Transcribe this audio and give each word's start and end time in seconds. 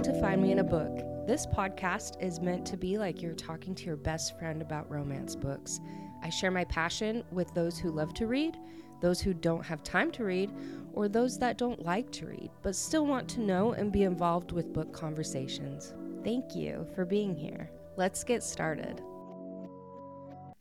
Welcome 0.00 0.14
to 0.14 0.20
Find 0.22 0.40
Me 0.40 0.50
in 0.50 0.60
a 0.60 0.64
Book. 0.64 1.26
This 1.26 1.44
podcast 1.44 2.22
is 2.22 2.40
meant 2.40 2.64
to 2.68 2.78
be 2.78 2.96
like 2.96 3.20
you're 3.20 3.34
talking 3.34 3.74
to 3.74 3.84
your 3.84 3.98
best 3.98 4.38
friend 4.38 4.62
about 4.62 4.90
romance 4.90 5.36
books. 5.36 5.78
I 6.22 6.30
share 6.30 6.50
my 6.50 6.64
passion 6.64 7.22
with 7.32 7.52
those 7.52 7.78
who 7.78 7.90
love 7.90 8.14
to 8.14 8.26
read, 8.26 8.56
those 9.02 9.20
who 9.20 9.34
don't 9.34 9.62
have 9.62 9.82
time 9.82 10.10
to 10.12 10.24
read, 10.24 10.52
or 10.94 11.06
those 11.06 11.38
that 11.40 11.58
don't 11.58 11.84
like 11.84 12.10
to 12.12 12.28
read 12.28 12.50
but 12.62 12.74
still 12.74 13.04
want 13.04 13.28
to 13.28 13.40
know 13.40 13.72
and 13.72 13.92
be 13.92 14.04
involved 14.04 14.52
with 14.52 14.72
book 14.72 14.90
conversations. 14.94 15.92
Thank 16.24 16.56
you 16.56 16.86
for 16.94 17.04
being 17.04 17.36
here. 17.36 17.70
Let's 17.98 18.24
get 18.24 18.42
started. 18.42 19.02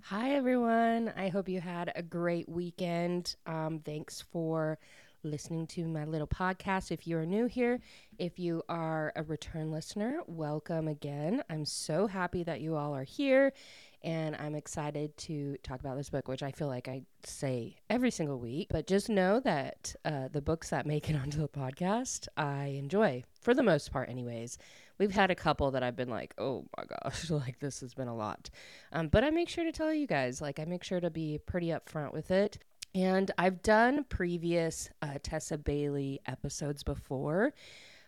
Hi, 0.01 0.31
everyone. 0.31 1.13
I 1.15 1.29
hope 1.29 1.47
you 1.47 1.61
had 1.61 1.93
a 1.95 2.03
great 2.03 2.49
weekend. 2.49 3.37
Um, 3.45 3.79
thanks 3.85 4.21
for 4.33 4.79
listening 5.23 5.67
to 5.67 5.87
my 5.87 6.05
little 6.05 6.27
podcast. 6.27 6.91
If 6.91 7.07
you 7.07 7.17
are 7.17 7.25
new 7.25 7.45
here, 7.45 7.79
if 8.17 8.39
you 8.39 8.63
are 8.69 9.11
a 9.15 9.23
return 9.23 9.71
listener, 9.71 10.21
welcome 10.27 10.87
again. 10.87 11.43
I'm 11.49 11.65
so 11.65 12.07
happy 12.07 12.43
that 12.43 12.61
you 12.61 12.75
all 12.75 12.95
are 12.95 13.03
here 13.03 13.53
and 14.01 14.35
I'm 14.37 14.55
excited 14.55 15.15
to 15.17 15.57
talk 15.61 15.79
about 15.81 15.97
this 15.97 16.09
book, 16.09 16.27
which 16.27 16.43
I 16.43 16.51
feel 16.51 16.67
like 16.67 16.87
I 16.87 17.01
say 17.23 17.75
every 17.89 18.11
single 18.11 18.39
week. 18.39 18.67
But 18.69 18.87
just 18.87 19.09
know 19.09 19.39
that 19.41 19.93
uh, 20.05 20.29
the 20.31 20.41
books 20.41 20.69
that 20.69 20.85
make 20.85 21.09
it 21.09 21.15
onto 21.21 21.39
the 21.39 21.49
podcast, 21.49 22.27
I 22.37 22.67
enjoy 22.77 23.23
for 23.41 23.53
the 23.53 23.63
most 23.63 23.91
part, 23.91 24.09
anyways. 24.09 24.57
We've 24.97 25.11
had 25.11 25.31
a 25.31 25.35
couple 25.35 25.71
that 25.71 25.83
I've 25.83 25.95
been 25.95 26.09
like, 26.09 26.33
oh 26.37 26.65
my 26.77 26.83
gosh, 26.85 27.29
like 27.29 27.59
this 27.59 27.81
has 27.81 27.93
been 27.93 28.07
a 28.07 28.15
lot. 28.15 28.49
Um, 28.91 29.07
but 29.09 29.23
I 29.23 29.29
make 29.29 29.49
sure 29.49 29.63
to 29.63 29.71
tell 29.71 29.93
you 29.93 30.07
guys, 30.07 30.41
like, 30.41 30.59
I 30.59 30.65
make 30.65 30.83
sure 30.83 30.99
to 30.99 31.09
be 31.09 31.39
pretty 31.45 31.67
upfront 31.67 32.13
with 32.13 32.31
it. 32.31 32.57
And 32.95 33.31
I've 33.37 33.61
done 33.61 34.05
previous 34.09 34.89
uh, 35.01 35.19
Tessa 35.21 35.57
Bailey 35.57 36.19
episodes 36.25 36.83
before. 36.83 37.53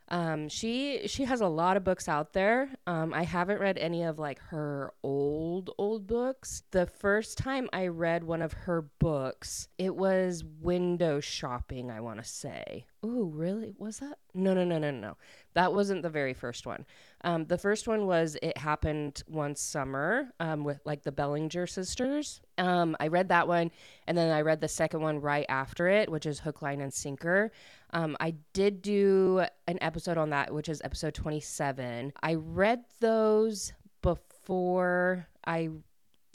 Um, 0.10 0.50
she 0.50 1.08
she 1.08 1.24
has 1.24 1.40
a 1.40 1.48
lot 1.48 1.78
of 1.78 1.86
books 1.86 2.10
out 2.10 2.34
there. 2.34 2.70
Um, 2.86 3.14
I 3.14 3.24
haven't 3.24 3.62
read 3.62 3.78
any 3.78 4.04
of 4.04 4.20
like 4.20 4.40
her 4.40 4.94
old 5.04 5.70
old 5.78 6.06
books. 6.06 6.64
The 6.72 6.86
first 6.86 7.38
time 7.38 7.70
I 7.72 7.88
read 7.88 8.26
one 8.26 8.42
of 8.42 8.52
her 8.52 8.82
books, 9.00 9.70
it 9.78 9.96
was 9.96 10.44
window 10.60 11.22
shopping. 11.22 11.90
I 11.90 12.02
want 12.02 12.22
to 12.22 12.28
say. 12.28 12.86
Oh, 13.04 13.24
really? 13.24 13.74
Was 13.80 13.98
that? 13.98 14.20
No, 14.36 14.54
no, 14.54 14.64
no, 14.64 14.78
no, 14.78 14.92
no. 14.92 15.18
That 15.56 15.74
wasn't 15.74 16.04
the 16.04 16.10
very 16.10 16.36
first 16.36 16.68
one. 16.68 16.86
Um, 17.24 17.46
the 17.46 17.58
first 17.58 17.88
one 17.88 18.06
was 18.06 18.38
It 18.44 18.56
Happened 18.60 19.24
One 19.26 19.56
Summer 19.56 20.32
um, 20.40 20.64
with 20.64 20.82
like 20.86 21.02
the 21.02 21.12
Bellinger 21.12 21.66
sisters. 21.66 22.42
Um, 22.60 22.96
I 23.00 23.08
read 23.08 23.30
that 23.30 23.48
one, 23.48 23.72
and 24.06 24.16
then 24.16 24.32
I 24.32 24.42
read 24.42 24.62
the 24.62 24.68
second 24.68 25.02
one 25.02 25.20
right 25.20 25.48
after 25.50 25.88
it, 25.88 26.12
which 26.12 26.28
is 26.28 26.40
Hook, 26.40 26.62
Line, 26.62 26.80
and 26.80 26.94
Sinker. 26.94 27.52
Um, 27.92 28.16
I 28.20 28.36
did 28.54 28.84
do 28.84 29.46
an 29.66 29.80
episode 29.82 30.20
on 30.20 30.30
that, 30.30 30.54
which 30.54 30.70
is 30.70 30.80
episode 30.84 31.16
27. 31.16 32.14
I 32.22 32.36
read 32.36 32.84
those 33.00 33.74
before 34.04 35.28
I 35.46 35.70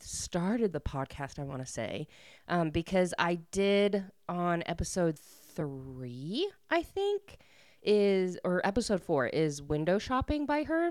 started 0.01 0.73
the 0.73 0.81
podcast, 0.81 1.39
I 1.39 1.45
want 1.45 1.65
to 1.65 1.73
say, 1.73 2.09
um, 2.49 2.71
because 2.71 3.15
I 3.21 3.37
did 3.53 4.05
on 4.29 4.65
episode 4.67 5.19
three, 5.57 6.49
I 6.71 6.83
think, 6.83 7.39
is, 7.83 8.39
or 8.45 8.65
episode 8.65 9.03
four 9.03 9.27
is 9.27 9.63
Window 9.63 9.99
Shopping 9.99 10.47
by 10.47 10.63
her. 10.65 10.91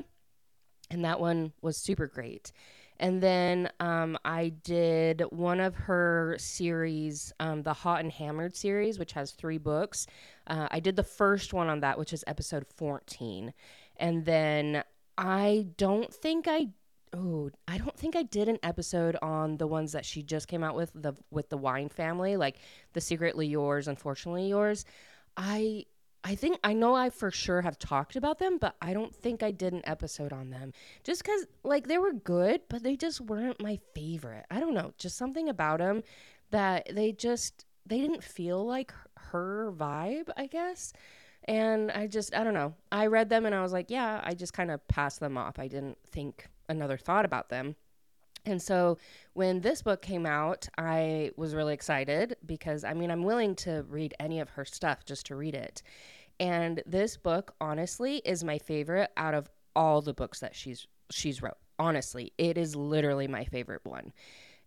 And 0.92 1.06
that 1.06 1.20
one 1.20 1.54
was 1.62 1.78
super 1.78 2.08
great. 2.08 2.52
And 2.98 3.22
then 3.22 3.70
um, 3.80 4.18
I 4.24 4.50
did 4.50 5.22
one 5.30 5.60
of 5.60 5.76
her 5.76 6.36
series, 6.40 7.34
um, 7.40 7.64
the 7.64 7.74
Hot 7.74 8.02
and 8.02 8.12
Hammered 8.12 8.56
series, 8.56 8.98
which 8.98 9.14
has 9.14 9.32
three 9.32 9.58
books. 9.58 10.08
Uh, 10.48 10.68
I 10.72 10.80
did 10.80 10.96
the 10.96 11.04
first 11.04 11.54
one 11.54 11.68
on 11.68 11.82
that, 11.82 12.00
which 12.00 12.14
is 12.14 12.24
episode 12.26 12.66
14. 12.76 13.54
And 13.98 14.26
then 14.26 14.84
I 15.18 15.68
don't 15.78 16.14
think 16.14 16.48
I 16.48 16.70
oh, 17.16 17.50
I 17.68 17.78
don't 17.78 17.98
think 17.98 18.16
I 18.16 18.24
did 18.24 18.50
an 18.50 18.60
episode 18.64 19.16
on 19.22 19.58
the 19.58 19.68
ones 19.68 19.94
that 19.94 20.06
she 20.06 20.22
just 20.24 20.48
came 20.48 20.64
out 20.64 20.76
with 20.76 20.92
the 20.94 21.14
with 21.32 21.50
the 21.50 21.58
wine 21.58 21.90
family, 21.90 22.38
like 22.38 22.58
the 22.94 23.02
secretly 23.02 23.48
yours, 23.48 23.88
unfortunately 23.88 24.50
yours. 24.50 24.86
I 25.38 25.86
I 26.24 26.36
think 26.36 26.60
I 26.64 26.74
know 26.74 26.96
I 26.96 27.10
for 27.10 27.32
sure 27.32 27.62
have 27.62 27.80
talked 27.80 28.16
about 28.16 28.40
them, 28.40 28.58
but 28.58 28.76
I 28.82 28.94
don't 28.94 29.16
think 29.16 29.44
I 29.44 29.52
did 29.52 29.74
an 29.74 29.82
episode 29.86 30.34
on 30.34 30.50
them. 30.50 30.74
Just 31.04 31.24
cuz 31.24 31.46
like 31.64 31.88
they 31.88 31.98
were 31.98 32.14
good, 32.14 32.62
but 32.70 32.84
they 32.84 32.96
just 32.98 33.22
weren't 33.22 33.62
my 33.62 33.80
favorite. 33.94 34.46
I 34.52 34.60
don't 34.60 34.74
know, 34.74 34.94
just 34.98 35.18
something 35.18 35.50
about 35.50 35.80
them 35.80 36.04
that 36.52 36.90
they 36.92 37.12
just 37.12 37.66
they 37.86 38.00
didn't 38.02 38.24
feel 38.24 38.66
like 38.66 38.94
her 39.32 39.72
vibe, 39.72 40.30
I 40.36 40.48
guess. 40.48 40.94
And 41.46 41.92
I 41.92 42.08
just 42.08 42.36
I 42.36 42.44
don't 42.44 42.54
know. 42.54 42.74
I 42.92 43.08
read 43.08 43.30
them 43.30 43.46
and 43.46 43.54
I 43.54 43.62
was 43.62 43.72
like, 43.72 43.90
yeah, 43.90 44.22
I 44.24 44.34
just 44.34 44.54
kind 44.54 44.72
of 44.72 44.86
passed 44.88 45.20
them 45.20 45.38
off. 45.38 45.60
I 45.60 45.68
didn't 45.68 45.98
think 46.08 46.48
another 46.68 46.98
thought 46.98 47.26
about 47.26 47.50
them. 47.50 47.76
And 48.46 48.62
so 48.62 48.98
when 49.34 49.62
this 49.62 49.82
book 49.82 50.02
came 50.02 50.26
out, 50.26 50.68
I 50.78 51.32
was 51.36 51.56
really 51.56 51.74
excited 51.74 52.36
because 52.46 52.84
I 52.84 52.94
mean, 52.94 53.12
I'm 53.12 53.24
willing 53.24 53.56
to 53.58 53.86
read 53.90 54.14
any 54.20 54.40
of 54.40 54.50
her 54.52 54.66
stuff 54.66 55.06
just 55.06 55.28
to 55.28 55.36
read 55.36 55.56
it. 55.56 55.82
And 56.40 56.84
this 56.86 57.18
book, 57.18 57.54
honestly, 57.62 58.18
is 58.26 58.44
my 58.44 58.58
favorite 58.58 59.12
out 59.18 59.34
of 59.34 59.50
all 59.76 60.02
the 60.02 60.14
books 60.14 60.40
that 60.40 60.56
she's 60.56 60.88
she's 61.12 61.42
wrote. 61.42 61.58
Honestly, 61.78 62.32
it 62.38 62.58
is 62.58 62.76
literally 62.76 63.28
my 63.28 63.46
favorite 63.46 63.86
one. 63.86 64.14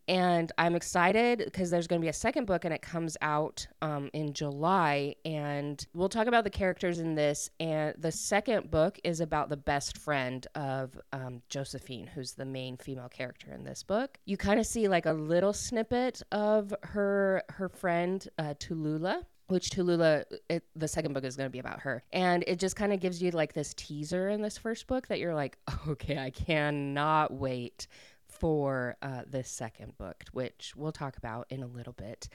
And 0.08 0.50
I'm 0.56 0.74
excited 0.74 1.42
because 1.44 1.70
there's 1.70 1.86
going 1.86 2.00
to 2.00 2.04
be 2.04 2.08
a 2.08 2.14
second 2.14 2.46
book 2.46 2.64
and 2.64 2.72
it 2.72 2.80
comes 2.80 3.16
out 3.20 3.66
um, 3.82 4.08
in 4.14 4.32
July. 4.32 5.14
And 5.24 5.84
we'll 5.92 6.08
talk 6.08 6.26
about 6.26 6.44
the 6.44 6.50
characters 6.50 6.98
in 6.98 7.14
this. 7.14 7.50
And 7.60 7.94
the 7.98 8.10
second 8.10 8.70
book 8.70 8.98
is 9.04 9.20
about 9.20 9.50
the 9.50 9.56
best 9.56 9.98
friend 9.98 10.46
of 10.54 10.98
um, 11.12 11.42
Josephine, 11.50 12.06
who's 12.06 12.32
the 12.32 12.46
main 12.46 12.78
female 12.78 13.08
character 13.08 13.52
in 13.52 13.64
this 13.64 13.82
book. 13.82 14.18
You 14.24 14.38
kind 14.38 14.58
of 14.58 14.66
see 14.66 14.88
like 14.88 15.04
a 15.04 15.12
little 15.12 15.52
snippet 15.52 16.22
of 16.32 16.74
her 16.82 17.42
her 17.50 17.68
friend 17.68 18.26
uh, 18.38 18.54
Tallulah 18.58 19.24
which 19.48 19.70
Tulula, 19.70 20.24
it, 20.50 20.62
the 20.76 20.86
second 20.86 21.14
book 21.14 21.24
is 21.24 21.34
going 21.34 21.46
to 21.46 21.50
be 21.50 21.58
about 21.58 21.80
her. 21.80 22.02
And 22.12 22.44
it 22.46 22.58
just 22.58 22.76
kind 22.76 22.92
of 22.92 23.00
gives 23.00 23.22
you 23.22 23.30
like 23.30 23.54
this 23.54 23.72
teaser 23.74 24.28
in 24.28 24.42
this 24.42 24.58
first 24.58 24.86
book 24.86 25.08
that 25.08 25.18
you're 25.18 25.34
like, 25.34 25.56
okay, 25.88 26.18
I 26.18 26.30
cannot 26.30 27.32
wait 27.32 27.86
for 28.28 28.96
uh, 29.02 29.22
this 29.26 29.50
second 29.50 29.96
book, 29.98 30.24
which 30.32 30.72
we'll 30.76 30.92
talk 30.92 31.16
about 31.16 31.46
in 31.50 31.62
a 31.62 31.66
little 31.66 31.92
bit. 31.92 32.28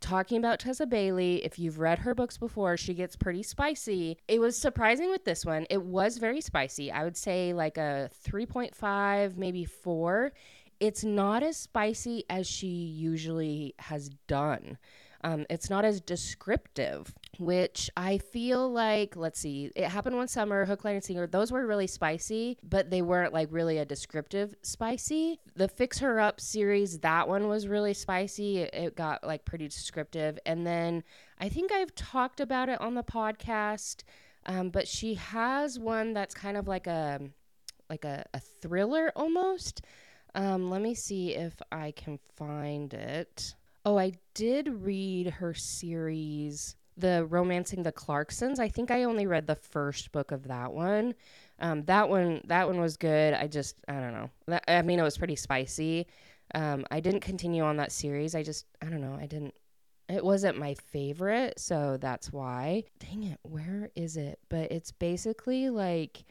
Talking 0.00 0.38
about 0.38 0.58
Tessa 0.58 0.86
Bailey, 0.86 1.44
if 1.44 1.58
you've 1.58 1.78
read 1.78 2.00
her 2.00 2.14
books 2.14 2.36
before, 2.36 2.76
she 2.76 2.92
gets 2.94 3.16
pretty 3.16 3.42
spicy. 3.42 4.18
It 4.28 4.38
was 4.38 4.56
surprising 4.56 5.10
with 5.10 5.24
this 5.24 5.46
one. 5.46 5.66
It 5.70 5.82
was 5.82 6.18
very 6.18 6.40
spicy. 6.40 6.90
I 6.92 7.04
would 7.04 7.16
say 7.16 7.54
like 7.54 7.78
a 7.78 8.10
3.5, 8.28 9.36
maybe 9.36 9.64
4. 9.64 10.32
It's 10.80 11.04
not 11.04 11.42
as 11.42 11.56
spicy 11.56 12.24
as 12.28 12.46
she 12.46 12.66
usually 12.66 13.74
has 13.78 14.10
done. 14.26 14.78
Um, 15.24 15.46
it's 15.48 15.70
not 15.70 15.86
as 15.86 16.02
descriptive, 16.02 17.14
which 17.38 17.90
I 17.96 18.18
feel 18.18 18.70
like, 18.70 19.16
let's 19.16 19.40
see, 19.40 19.70
it 19.74 19.88
happened 19.88 20.16
one 20.16 20.28
summer, 20.28 20.66
Hook, 20.66 20.84
Line, 20.84 20.96
and 20.96 21.02
Sinker. 21.02 21.26
Those 21.26 21.50
were 21.50 21.66
really 21.66 21.86
spicy, 21.86 22.58
but 22.62 22.90
they 22.90 23.00
weren't 23.00 23.32
like 23.32 23.48
really 23.50 23.78
a 23.78 23.86
descriptive 23.86 24.54
spicy. 24.60 25.40
The 25.56 25.66
Fix 25.66 25.98
Her 26.00 26.20
Up 26.20 26.42
series, 26.42 26.98
that 26.98 27.26
one 27.26 27.48
was 27.48 27.66
really 27.66 27.94
spicy. 27.94 28.58
It, 28.58 28.74
it 28.74 28.96
got 28.96 29.24
like 29.26 29.46
pretty 29.46 29.66
descriptive. 29.66 30.38
And 30.44 30.66
then 30.66 31.02
I 31.40 31.48
think 31.48 31.72
I've 31.72 31.94
talked 31.94 32.40
about 32.40 32.68
it 32.68 32.78
on 32.82 32.94
the 32.94 33.02
podcast, 33.02 34.02
um, 34.44 34.68
but 34.68 34.86
she 34.86 35.14
has 35.14 35.78
one 35.78 36.12
that's 36.12 36.34
kind 36.34 36.58
of 36.58 36.68
like 36.68 36.86
a 36.86 37.18
like 37.88 38.04
a, 38.04 38.26
a 38.34 38.40
thriller 38.40 39.10
almost. 39.16 39.80
Um, 40.34 40.68
let 40.68 40.82
me 40.82 40.94
see 40.94 41.34
if 41.34 41.54
I 41.72 41.92
can 41.92 42.18
find 42.36 42.92
it. 42.92 43.54
Oh, 43.84 43.98
I 43.98 44.12
did 44.32 44.68
read 44.68 45.26
her 45.28 45.52
series, 45.52 46.74
The 46.96 47.26
Romancing 47.26 47.82
the 47.82 47.92
Clarksons. 47.92 48.58
I 48.58 48.68
think 48.68 48.90
I 48.90 49.04
only 49.04 49.26
read 49.26 49.46
the 49.46 49.56
first 49.56 50.10
book 50.10 50.30
of 50.32 50.48
that 50.48 50.72
one. 50.72 51.14
Um, 51.60 51.84
that 51.84 52.08
one, 52.08 52.40
that 52.46 52.66
one 52.66 52.80
was 52.80 52.96
good. 52.96 53.34
I 53.34 53.46
just, 53.46 53.76
I 53.86 53.94
don't 53.94 54.14
know. 54.14 54.30
That, 54.46 54.64
I 54.68 54.82
mean, 54.82 54.98
it 54.98 55.02
was 55.02 55.18
pretty 55.18 55.36
spicy. 55.36 56.06
Um, 56.54 56.86
I 56.90 57.00
didn't 57.00 57.20
continue 57.20 57.62
on 57.62 57.76
that 57.76 57.92
series. 57.92 58.34
I 58.34 58.42
just, 58.42 58.64
I 58.80 58.86
don't 58.86 59.00
know. 59.00 59.18
I 59.20 59.26
didn't. 59.26 59.54
It 60.08 60.24
wasn't 60.24 60.58
my 60.58 60.74
favorite, 60.74 61.58
so 61.58 61.96
that's 61.98 62.32
why. 62.32 62.84
Dang 62.98 63.24
it, 63.24 63.38
where 63.42 63.90
is 63.96 64.16
it? 64.18 64.38
But 64.50 64.70
it's 64.70 64.92
basically 64.92 65.70
like 65.70 66.24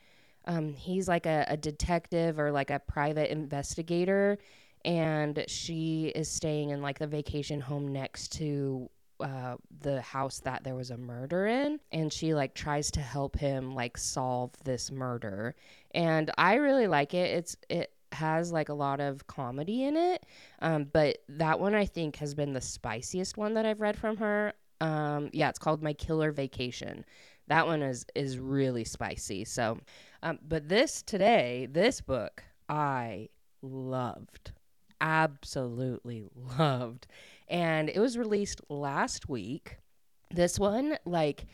um, 0.45 0.73
he's 0.73 1.07
like 1.07 1.25
a, 1.25 1.45
a 1.47 1.57
detective 1.57 2.39
or 2.39 2.51
like 2.51 2.69
a 2.69 2.79
private 2.79 3.31
investigator 3.31 4.38
and 4.85 5.44
she 5.47 6.12
is 6.15 6.30
staying 6.30 6.71
in 6.71 6.81
like 6.81 7.00
the 7.00 7.07
vacation 7.07 7.62
home 7.62 7.91
next 7.91 8.31
to 8.33 8.89
uh, 9.19 9.56
the 9.81 10.01
house 10.01 10.39
that 10.39 10.63
there 10.63 10.75
was 10.75 10.91
a 10.91 10.97
murder 10.97 11.47
in 11.47 11.80
and 11.91 12.12
she 12.12 12.33
like 12.33 12.53
tries 12.53 12.91
to 12.91 13.00
help 13.00 13.38
him 13.38 13.74
like 13.74 13.97
solve 13.97 14.51
this 14.63 14.91
murder. 14.91 15.56
And 15.94 16.31
i 16.38 16.56
really 16.56 16.88
like 16.88 17.13
it. 17.13 17.31
It's 17.31 17.56
it 17.69 17.91
has 18.12 18.51
like 18.51 18.69
a 18.69 18.74
lot 18.74 19.00
of 19.00 19.25
comedy 19.25 19.85
in 19.85 19.97
it 19.97 20.24
um, 20.62 20.86
but 20.94 21.18
that 21.27 21.59
one 21.59 21.74
i 21.74 21.83
think 21.83 22.15
has 22.18 22.36
been 22.36 22.53
the 22.53 22.62
spiciest 22.62 23.38
one 23.38 23.56
that 23.56 23.65
i've 23.65 23.81
read 23.81 23.97
from 23.97 24.18
her. 24.18 24.53
Um, 24.81 25.29
yeah 25.33 25.50
it's 25.50 25.59
called 25.59 25.81
my 25.81 25.94
killer 25.94 26.31
vacation. 26.31 27.06
That 27.47 27.65
one 27.68 27.81
is 27.81 28.06
is 28.15 28.39
really 28.39 28.83
spicy. 28.83 29.45
So, 29.45 29.79
um, 30.21 30.39
but 30.47 30.69
this 30.69 31.01
today, 31.01 31.68
this 31.69 32.01
book, 32.01 32.44
I 32.69 33.29
loved, 33.62 34.51
absolutely 35.03 36.23
loved, 36.57 37.05
and 37.47 37.89
it 37.89 38.00
was 38.00 38.17
released 38.17 38.61
last 38.69 39.29
week. 39.29 39.77
This 40.31 40.57
one, 40.57 40.97
like, 41.05 41.45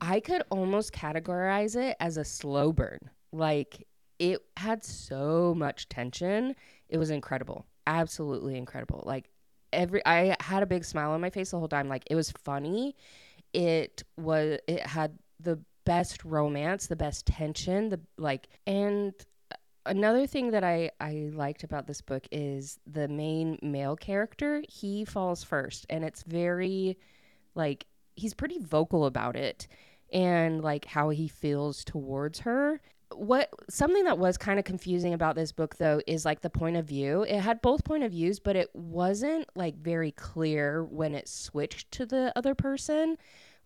I 0.00 0.20
could 0.20 0.42
almost 0.50 0.92
categorize 0.92 1.74
it 1.74 1.96
as 2.00 2.18
a 2.18 2.24
slow 2.24 2.72
burn. 2.72 2.98
Like, 3.32 3.86
it 4.18 4.40
had 4.58 4.84
so 4.84 5.54
much 5.56 5.88
tension. 5.88 6.54
It 6.90 6.98
was 6.98 7.08
incredible. 7.08 7.64
Absolutely 7.86 8.58
incredible. 8.58 9.02
Like, 9.06 9.30
every, 9.72 10.04
I 10.04 10.36
had 10.40 10.62
a 10.62 10.66
big 10.66 10.84
smile 10.84 11.12
on 11.12 11.20
my 11.20 11.30
face 11.30 11.52
the 11.52 11.58
whole 11.58 11.68
time. 11.68 11.88
Like, 11.88 12.04
it 12.10 12.14
was 12.14 12.30
funny. 12.30 12.94
It 13.54 14.02
was, 14.18 14.58
it 14.68 14.84
had 14.86 15.18
the 15.40 15.58
best 15.84 16.24
romance, 16.24 16.88
the 16.88 16.96
best 16.96 17.24
tension, 17.24 17.88
the 17.88 18.00
like, 18.18 18.48
and 18.66 19.14
another 19.86 20.26
thing 20.26 20.50
that 20.50 20.64
I, 20.64 20.90
I 21.00 21.30
liked 21.32 21.64
about 21.64 21.86
this 21.86 22.00
book 22.00 22.26
is 22.30 22.78
the 22.86 23.08
main 23.08 23.58
male 23.62 23.96
character 23.96 24.62
he 24.68 25.04
falls 25.04 25.42
first 25.42 25.86
and 25.88 26.04
it's 26.04 26.22
very 26.22 26.98
like 27.54 27.86
he's 28.14 28.34
pretty 28.34 28.58
vocal 28.58 29.06
about 29.06 29.36
it 29.36 29.66
and 30.12 30.62
like 30.62 30.84
how 30.84 31.10
he 31.10 31.28
feels 31.28 31.84
towards 31.84 32.40
her. 32.40 32.80
What 33.14 33.50
something 33.70 34.04
that 34.04 34.18
was 34.18 34.36
kind 34.36 34.58
of 34.58 34.64
confusing 34.64 35.14
about 35.14 35.36
this 35.36 35.52
book 35.52 35.76
though 35.76 36.00
is 36.06 36.24
like 36.24 36.40
the 36.40 36.50
point 36.50 36.76
of 36.76 36.86
view. 36.86 37.22
It 37.22 37.40
had 37.40 37.62
both 37.62 37.84
point 37.84 38.04
of 38.04 38.12
views 38.12 38.40
but 38.40 38.56
it 38.56 38.68
wasn't 38.74 39.48
like 39.54 39.76
very 39.76 40.10
clear 40.12 40.84
when 40.84 41.14
it 41.14 41.28
switched 41.28 41.90
to 41.92 42.06
the 42.06 42.32
other 42.36 42.54
person 42.54 43.16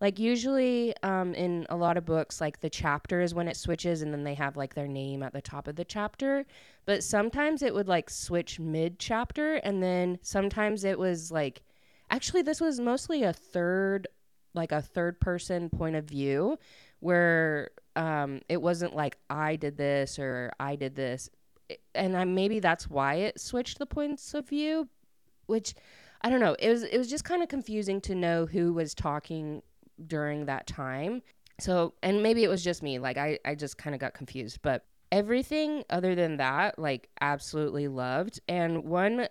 like 0.01 0.17
usually 0.17 0.93
um, 1.03 1.33
in 1.35 1.67
a 1.69 1.75
lot 1.75 1.95
of 1.95 2.05
books 2.05 2.41
like 2.41 2.59
the 2.59 2.69
chapter 2.69 3.21
is 3.21 3.33
when 3.33 3.47
it 3.47 3.55
switches 3.55 4.01
and 4.01 4.11
then 4.11 4.23
they 4.23 4.33
have 4.33 4.57
like 4.57 4.73
their 4.73 4.87
name 4.87 5.23
at 5.23 5.31
the 5.31 5.41
top 5.41 5.67
of 5.67 5.75
the 5.75 5.85
chapter 5.85 6.45
but 6.85 7.03
sometimes 7.03 7.61
it 7.61 7.73
would 7.73 7.87
like 7.87 8.09
switch 8.09 8.59
mid 8.59 8.99
chapter 8.99 9.55
and 9.57 9.81
then 9.81 10.19
sometimes 10.23 10.83
it 10.83 10.99
was 10.99 11.31
like 11.31 11.61
actually 12.09 12.41
this 12.41 12.59
was 12.59 12.79
mostly 12.79 13.23
a 13.23 13.31
third 13.31 14.07
like 14.53 14.73
a 14.73 14.81
third 14.81 15.21
person 15.21 15.69
point 15.69 15.95
of 15.95 16.03
view 16.03 16.57
where 16.99 17.69
um, 17.95 18.41
it 18.49 18.61
wasn't 18.61 18.93
like 18.95 19.17
i 19.29 19.55
did 19.55 19.77
this 19.77 20.19
or 20.19 20.51
i 20.59 20.75
did 20.75 20.95
this 20.95 21.29
and 21.95 22.17
I, 22.17 22.25
maybe 22.25 22.59
that's 22.59 22.89
why 22.89 23.15
it 23.15 23.39
switched 23.39 23.79
the 23.79 23.85
points 23.85 24.33
of 24.33 24.49
view 24.49 24.89
which 25.45 25.73
I 26.23 26.29
don't 26.29 26.39
know. 26.39 26.55
It 26.59 26.69
was 26.69 26.83
it 26.83 26.99
was 26.99 27.09
just 27.09 27.23
kind 27.23 27.41
of 27.41 27.49
confusing 27.49 27.99
to 28.01 28.13
know 28.13 28.45
who 28.45 28.73
was 28.73 28.93
talking 28.93 29.63
during 30.07 30.45
that 30.45 30.67
time. 30.67 31.21
So, 31.59 31.93
and 32.01 32.23
maybe 32.23 32.43
it 32.43 32.49
was 32.49 32.63
just 32.63 32.81
me. 32.81 32.99
Like, 32.99 33.17
I, 33.17 33.39
I 33.45 33.55
just 33.55 33.77
kind 33.77 33.93
of 33.93 33.99
got 33.99 34.13
confused. 34.13 34.59
But 34.61 34.85
everything 35.11 35.83
other 35.89 36.15
than 36.15 36.37
that, 36.37 36.79
like, 36.79 37.09
absolutely 37.19 37.87
loved. 37.87 38.39
And 38.47 38.83
one 38.85 39.27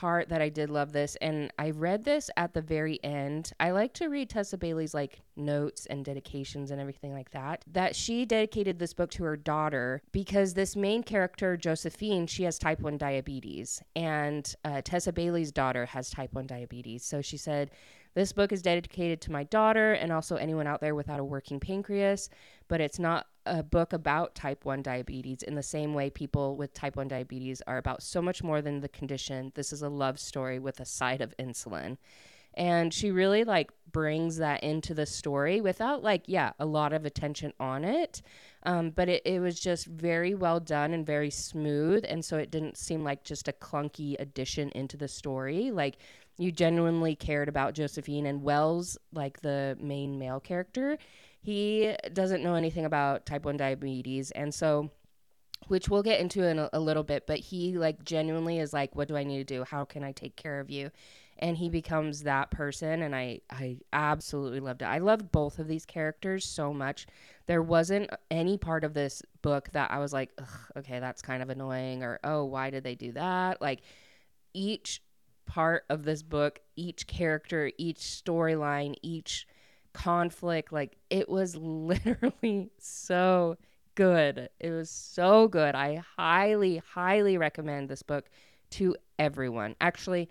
part 0.00 0.30
that 0.30 0.40
I 0.40 0.48
did 0.48 0.70
love 0.70 0.92
this, 0.92 1.16
and 1.16 1.52
I 1.58 1.70
read 1.70 2.04
this 2.04 2.30
at 2.36 2.54
the 2.54 2.62
very 2.62 3.02
end. 3.04 3.52
I 3.60 3.70
like 3.72 3.92
to 3.94 4.08
read 4.08 4.30
Tessa 4.30 4.56
Bailey's 4.56 4.94
like 4.94 5.20
notes 5.36 5.86
and 5.86 6.04
dedications 6.04 6.70
and 6.70 6.80
everything 6.80 7.12
like 7.12 7.30
that. 7.32 7.64
That 7.70 7.94
she 7.94 8.24
dedicated 8.24 8.78
this 8.78 8.94
book 8.94 9.10
to 9.12 9.24
her 9.24 9.36
daughter 9.36 10.00
because 10.10 10.54
this 10.54 10.74
main 10.74 11.02
character, 11.02 11.56
Josephine, 11.56 12.26
she 12.26 12.44
has 12.44 12.58
type 12.58 12.80
1 12.80 12.96
diabetes, 12.96 13.82
and 13.94 14.54
uh, 14.64 14.80
Tessa 14.82 15.12
Bailey's 15.12 15.52
daughter 15.52 15.86
has 15.86 16.08
type 16.08 16.32
1 16.32 16.46
diabetes. 16.46 17.04
So 17.04 17.20
she 17.20 17.36
said, 17.36 17.70
this 18.14 18.32
book 18.32 18.52
is 18.52 18.62
dedicated 18.62 19.20
to 19.22 19.32
my 19.32 19.44
daughter 19.44 19.92
and 19.92 20.12
also 20.12 20.36
anyone 20.36 20.66
out 20.66 20.80
there 20.80 20.94
without 20.94 21.20
a 21.20 21.24
working 21.24 21.60
pancreas, 21.60 22.28
but 22.68 22.80
it's 22.80 22.98
not 22.98 23.26
a 23.46 23.62
book 23.62 23.92
about 23.92 24.34
type 24.34 24.64
1 24.64 24.82
diabetes 24.82 25.42
in 25.42 25.54
the 25.54 25.62
same 25.62 25.94
way 25.94 26.10
people 26.10 26.56
with 26.56 26.74
type 26.74 26.96
1 26.96 27.08
diabetes 27.08 27.62
are 27.66 27.78
about 27.78 28.02
so 28.02 28.20
much 28.20 28.42
more 28.42 28.60
than 28.60 28.80
the 28.80 28.88
condition. 28.88 29.52
This 29.54 29.72
is 29.72 29.82
a 29.82 29.88
love 29.88 30.18
story 30.18 30.58
with 30.58 30.80
a 30.80 30.84
side 30.84 31.20
of 31.20 31.36
insulin. 31.38 31.96
And 32.54 32.92
she 32.92 33.10
really 33.10 33.44
like 33.44 33.70
brings 33.92 34.38
that 34.38 34.62
into 34.62 34.92
the 34.92 35.06
story 35.06 35.60
without 35.60 36.02
like, 36.02 36.24
yeah, 36.26 36.52
a 36.58 36.66
lot 36.66 36.92
of 36.92 37.04
attention 37.04 37.52
on 37.60 37.84
it. 37.84 38.22
Um, 38.64 38.90
but 38.90 39.08
it, 39.08 39.22
it 39.24 39.40
was 39.40 39.58
just 39.58 39.86
very 39.86 40.34
well 40.34 40.60
done 40.60 40.92
and 40.92 41.06
very 41.06 41.30
smooth. 41.30 42.04
And 42.08 42.24
so 42.24 42.36
it 42.38 42.50
didn't 42.50 42.76
seem 42.76 43.04
like 43.04 43.22
just 43.24 43.48
a 43.48 43.52
clunky 43.52 44.16
addition 44.18 44.70
into 44.70 44.96
the 44.96 45.08
story. 45.08 45.70
Like 45.70 45.98
you 46.40 46.50
genuinely 46.50 47.14
cared 47.14 47.50
about 47.50 47.74
Josephine 47.74 48.24
and 48.24 48.42
Wells, 48.42 48.96
like 49.12 49.40
the 49.42 49.76
main 49.78 50.18
male 50.18 50.40
character, 50.40 50.96
he 51.42 51.94
doesn't 52.14 52.42
know 52.42 52.54
anything 52.54 52.86
about 52.86 53.26
type 53.26 53.44
1 53.44 53.58
diabetes. 53.58 54.30
And 54.30 54.54
so, 54.54 54.90
which 55.68 55.90
we'll 55.90 56.02
get 56.02 56.18
into 56.18 56.42
in 56.46 56.58
a, 56.58 56.70
a 56.72 56.80
little 56.80 57.02
bit, 57.02 57.26
but 57.26 57.38
he 57.38 57.76
like 57.76 58.04
genuinely 58.04 58.58
is 58.58 58.72
like, 58.72 58.96
what 58.96 59.06
do 59.06 59.16
I 59.16 59.24
need 59.24 59.46
to 59.46 59.54
do? 59.54 59.64
How 59.64 59.84
can 59.84 60.02
I 60.02 60.12
take 60.12 60.34
care 60.36 60.60
of 60.60 60.70
you? 60.70 60.90
And 61.38 61.58
he 61.58 61.68
becomes 61.68 62.22
that 62.22 62.50
person. 62.50 63.02
And 63.02 63.14
I, 63.14 63.40
I 63.50 63.76
absolutely 63.92 64.60
loved 64.60 64.80
it. 64.80 64.86
I 64.86 64.98
loved 64.98 65.30
both 65.30 65.58
of 65.58 65.68
these 65.68 65.84
characters 65.84 66.46
so 66.46 66.72
much. 66.72 67.06
There 67.46 67.62
wasn't 67.62 68.10
any 68.30 68.56
part 68.56 68.82
of 68.82 68.94
this 68.94 69.22
book 69.42 69.68
that 69.72 69.90
I 69.90 69.98
was 69.98 70.14
like, 70.14 70.30
okay, 70.76 71.00
that's 71.00 71.20
kind 71.20 71.42
of 71.42 71.50
annoying 71.50 72.02
or, 72.02 72.18
oh, 72.24 72.44
why 72.46 72.70
did 72.70 72.84
they 72.84 72.94
do 72.94 73.12
that? 73.12 73.60
Like, 73.60 73.80
each 74.52 75.02
part 75.50 75.84
of 75.90 76.04
this 76.04 76.22
book, 76.22 76.60
each 76.76 77.08
character, 77.08 77.72
each 77.76 77.98
storyline, 77.98 78.94
each 79.02 79.48
conflict, 79.92 80.72
like 80.72 80.96
it 81.10 81.28
was 81.28 81.56
literally 81.60 82.70
so 82.78 83.56
good. 83.96 84.48
It 84.60 84.70
was 84.70 84.88
so 84.88 85.48
good. 85.48 85.74
I 85.74 86.02
highly, 86.16 86.80
highly 86.94 87.36
recommend 87.36 87.88
this 87.88 88.04
book 88.04 88.30
to 88.70 88.94
everyone. 89.18 89.74
Actually, 89.80 90.28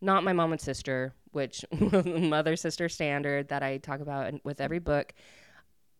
not 0.00 0.22
my 0.22 0.32
mom 0.32 0.52
and 0.52 0.60
sister, 0.60 1.14
which 1.32 1.64
mother 2.04 2.54
sister 2.54 2.88
standard 2.88 3.48
that 3.48 3.64
I 3.64 3.78
talk 3.78 3.98
about 3.98 4.32
with 4.44 4.60
every 4.60 4.78
book. 4.78 5.12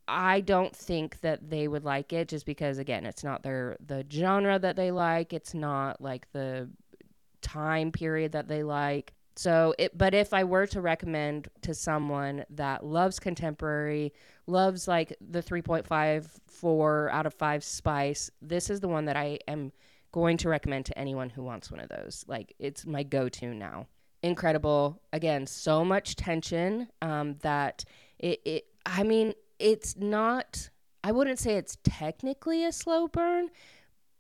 I 0.07 0.43
don't 0.43 0.75
think 0.75 1.21
that 1.23 1.51
they 1.51 1.67
would 1.67 1.85
like 1.85 2.13
it 2.13 2.29
just 2.29 2.47
because 2.47 2.79
again, 2.79 3.05
it's 3.05 3.25
not 3.25 3.43
their 3.43 3.77
the 3.85 4.07
genre 4.09 4.61
that 4.61 4.77
they 4.77 4.93
like. 4.93 5.33
It's 5.33 5.55
not 5.55 6.01
like 6.01 6.31
the 6.33 6.69
time 7.43 7.93
period 7.93 8.33
that 8.33 8.49
they 8.49 8.63
like. 8.63 9.13
So 9.37 9.75
it 9.79 9.97
but 9.97 10.13
if 10.15 10.35
I 10.35 10.45
were 10.45 10.67
to 10.67 10.81
recommend 10.81 11.49
to 11.63 11.73
someone 11.73 12.45
that 12.51 12.85
loves 12.85 13.19
contemporary, 13.19 14.13
loves 14.47 14.87
like 14.87 15.17
the 15.21 15.43
3.54 15.43 17.11
out 17.11 17.27
of 17.27 17.35
5 17.35 17.65
spice, 17.65 18.31
this 18.43 18.69
is 18.69 18.81
the 18.81 18.89
one 18.89 19.07
that 19.07 19.17
I 19.17 19.39
am 19.49 19.73
going 20.13 20.37
to 20.39 20.49
recommend 20.49 20.87
to 20.87 20.99
anyone 20.99 21.31
who 21.31 21.43
wants 21.43 21.71
one 21.71 21.81
of 21.81 21.89
those. 21.89 22.25
Like 22.27 22.55
it's 22.59 22.85
my 22.85 23.03
go-to 23.03 23.55
now. 23.55 23.87
Incredible. 24.23 25.01
Again, 25.13 25.47
so 25.47 25.85
much 25.85 26.17
tension 26.17 26.89
um, 27.01 27.37
that 27.41 27.85
it, 28.19 28.41
it 28.45 28.65
I 28.85 29.05
mean, 29.05 29.33
it's 29.59 29.97
not 29.97 30.69
I 31.03 31.13
wouldn't 31.13 31.39
say 31.39 31.57
it's 31.57 31.79
technically 31.83 32.65
a 32.65 32.73
slow 32.73 33.09
burn, 33.09 33.49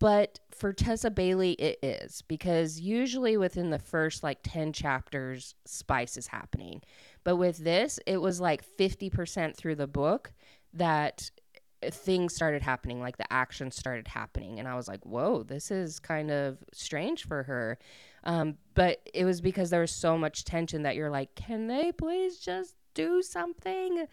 but 0.01 0.41
for 0.51 0.73
Tessa 0.73 1.11
Bailey, 1.11 1.53
it 1.53 1.79
is 1.83 2.23
because 2.23 2.81
usually 2.81 3.37
within 3.37 3.71
the 3.71 3.79
first 3.79 4.23
like 4.23 4.39
10 4.43 4.73
chapters, 4.73 5.55
spice 5.67 6.17
is 6.17 6.27
happening. 6.27 6.83
But 7.23 7.37
with 7.37 7.59
this, 7.59 8.01
it 8.07 8.17
was 8.17 8.41
like 8.41 8.65
50% 8.77 9.55
through 9.55 9.77
the 9.77 9.87
book 9.87 10.33
that 10.73 11.31
things 11.91 12.35
started 12.35 12.63
happening, 12.63 13.01
like 13.01 13.19
the 13.19 13.31
action 13.33 13.71
started 13.71 14.09
happening. 14.09 14.59
And 14.59 14.67
I 14.67 14.75
was 14.75 14.89
like, 14.89 15.05
whoa, 15.05 15.43
this 15.43 15.71
is 15.71 15.99
kind 15.99 16.31
of 16.31 16.59
strange 16.73 17.27
for 17.27 17.43
her. 17.43 17.79
Um, 18.25 18.57
but 18.75 19.01
it 19.13 19.27
was 19.27 19.43
because 19.43 19.69
there 19.69 19.81
was 19.83 19.93
so 19.93 20.17
much 20.17 20.45
tension 20.45 20.83
that 20.83 20.97
you're 20.97 21.11
like, 21.11 21.35
can 21.35 21.67
they 21.67 21.93
please 21.93 22.39
just 22.39 22.75
do 22.95 23.23
something? 23.23 24.07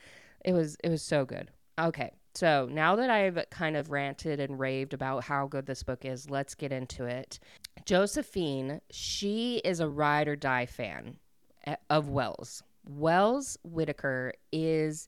It 0.44 0.54
was 0.54 0.78
it 0.84 0.90
was 0.90 1.02
so 1.02 1.26
good. 1.26 1.50
Okay, 1.80 2.12
so 2.38 2.70
now 2.72 2.96
that 2.98 3.10
I've 3.10 3.44
kind 3.50 3.76
of 3.76 3.90
ranted 3.90 4.40
and 4.40 4.60
raved 4.60 4.94
about 4.94 5.24
how 5.24 5.48
good 5.48 5.66
this 5.66 5.82
book 5.82 6.06
is, 6.06 6.30
let's 6.30 6.54
get 6.54 6.72
into 6.72 7.06
it. 7.06 7.40
Josephine, 7.84 8.80
she 8.92 9.60
is 9.66 9.80
a 9.80 9.90
ride 9.90 10.28
or 10.28 10.36
die 10.36 10.68
fan 10.68 11.18
eh, 11.66 11.78
of 11.90 12.10
Wells. 12.10 12.62
Wells 12.88 13.58
Whitaker 13.64 14.34
is 14.52 15.08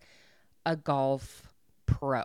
a 0.65 0.75
golf 0.75 1.53
pro. 1.85 2.23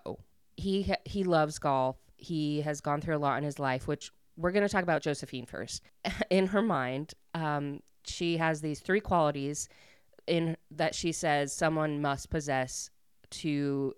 He 0.56 0.90
he 1.04 1.22
loves 1.22 1.58
golf. 1.58 1.98
He 2.16 2.62
has 2.62 2.80
gone 2.80 3.02
through 3.02 3.16
a 3.16 3.18
lot 3.18 3.36
in 3.36 3.44
his 3.44 3.58
life, 3.58 3.86
which 3.86 4.10
we're 4.38 4.52
going 4.52 4.66
to 4.66 4.72
talk 4.72 4.84
about 4.84 5.02
Josephine 5.02 5.44
first. 5.44 5.82
In 6.30 6.46
her 6.46 6.62
mind, 6.62 7.12
um, 7.34 7.80
she 8.06 8.38
has 8.38 8.62
these 8.62 8.80
three 8.80 9.00
qualities 9.00 9.68
in 10.26 10.56
that 10.70 10.94
she 10.94 11.12
says 11.12 11.52
someone 11.52 12.00
must 12.00 12.30
possess 12.30 12.88
to 13.28 13.92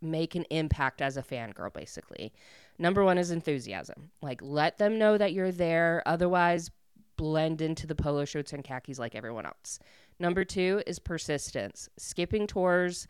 make 0.00 0.34
an 0.34 0.44
impact 0.50 1.00
as 1.00 1.16
a 1.16 1.22
fangirl, 1.22 1.72
basically. 1.72 2.32
Number 2.78 3.04
one 3.04 3.18
is 3.18 3.30
enthusiasm. 3.30 4.10
Like, 4.20 4.40
let 4.42 4.78
them 4.78 4.98
know 4.98 5.16
that 5.18 5.32
you're 5.32 5.52
there. 5.52 6.02
Otherwise, 6.06 6.70
blend 7.16 7.60
into 7.60 7.86
the 7.86 7.94
polo 7.94 8.24
shirts 8.24 8.52
and 8.52 8.62
khakis 8.62 8.98
like 8.98 9.14
everyone 9.14 9.46
else. 9.46 9.78
Number 10.18 10.44
two 10.44 10.82
is 10.86 10.98
persistence. 10.98 11.88
Skipping 11.98 12.46
tours, 12.46 13.06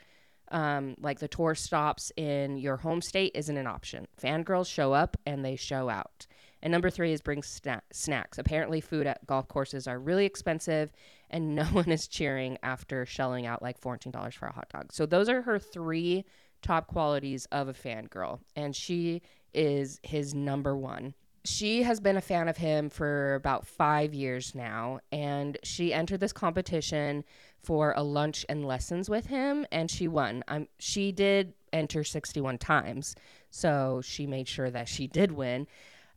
um, 0.51 0.95
like 1.01 1.19
the 1.19 1.29
tour 1.29 1.55
stops 1.55 2.13
in 2.17 2.59
your 2.59 2.77
home 2.77 3.03
state 3.03 3.33
isn't 3.35 3.57
an 3.57 3.67
option. 3.67 4.07
Fangirls 4.21 4.73
show 4.73 4.93
up 4.93 5.17
and 5.27 5.45
they 5.45 5.57
show 5.57 5.89
out. 5.89 6.27
And 6.63 6.73
number 6.73 6.91
three 6.91 7.13
is 7.13 7.21
bring 7.21 7.43
sna- 7.43 7.83
snacks. 7.93 8.39
Apparently, 8.39 8.81
food 8.81 9.07
at 9.07 9.27
golf 9.27 9.47
courses 9.47 9.87
are 9.87 9.99
really 9.99 10.25
expensive, 10.25 10.91
and 11.31 11.55
no 11.57 11.65
one 11.65 11.91
is 11.91 12.09
cheering 12.09 12.59
after 12.63 13.05
shelling 13.05 13.47
out 13.47 13.63
like 13.63 13.81
$14 13.81 14.35
for 14.35 14.47
a 14.47 14.53
hot 14.53 14.69
dog. 14.71 14.93
So, 14.93 15.07
those 15.07 15.29
are 15.29 15.43
her 15.43 15.59
three 15.59 16.25
top 16.67 16.89
qualities 16.89 17.47
of 17.53 17.69
a 17.69 17.73
fangirl. 17.73 18.41
And 18.57 18.75
she 18.75 19.23
is 19.55 20.01
his 20.03 20.35
number 20.35 20.77
one. 20.77 21.15
She 21.45 21.85
has 21.85 22.01
been 22.01 22.17
a 22.17 22.21
fan 22.21 22.49
of 22.49 22.57
him 22.57 22.91
for 22.91 23.37
about 23.37 23.67
five 23.67 24.13
years 24.13 24.53
now, 24.53 24.99
and 25.13 25.57
she 25.63 25.95
entered 25.95 26.19
this 26.19 26.33
competition 26.33 27.25
for 27.63 27.95
a 27.97 28.03
lunch 28.03 28.45
and 28.49 28.67
lessons 28.67 29.09
with 29.09 29.27
him, 29.27 29.65
and 29.71 29.89
she 29.89 30.09
won. 30.09 30.43
Um, 30.49 30.67
she 30.81 31.13
did 31.13 31.55
enter 31.73 32.03
61 32.03 32.59
times, 32.59 33.15
so 33.51 34.01
she 34.03 34.27
made 34.27 34.49
sure 34.49 34.71
that 34.71 34.89
she 34.89 35.07
did 35.07 35.31
win. 35.31 35.69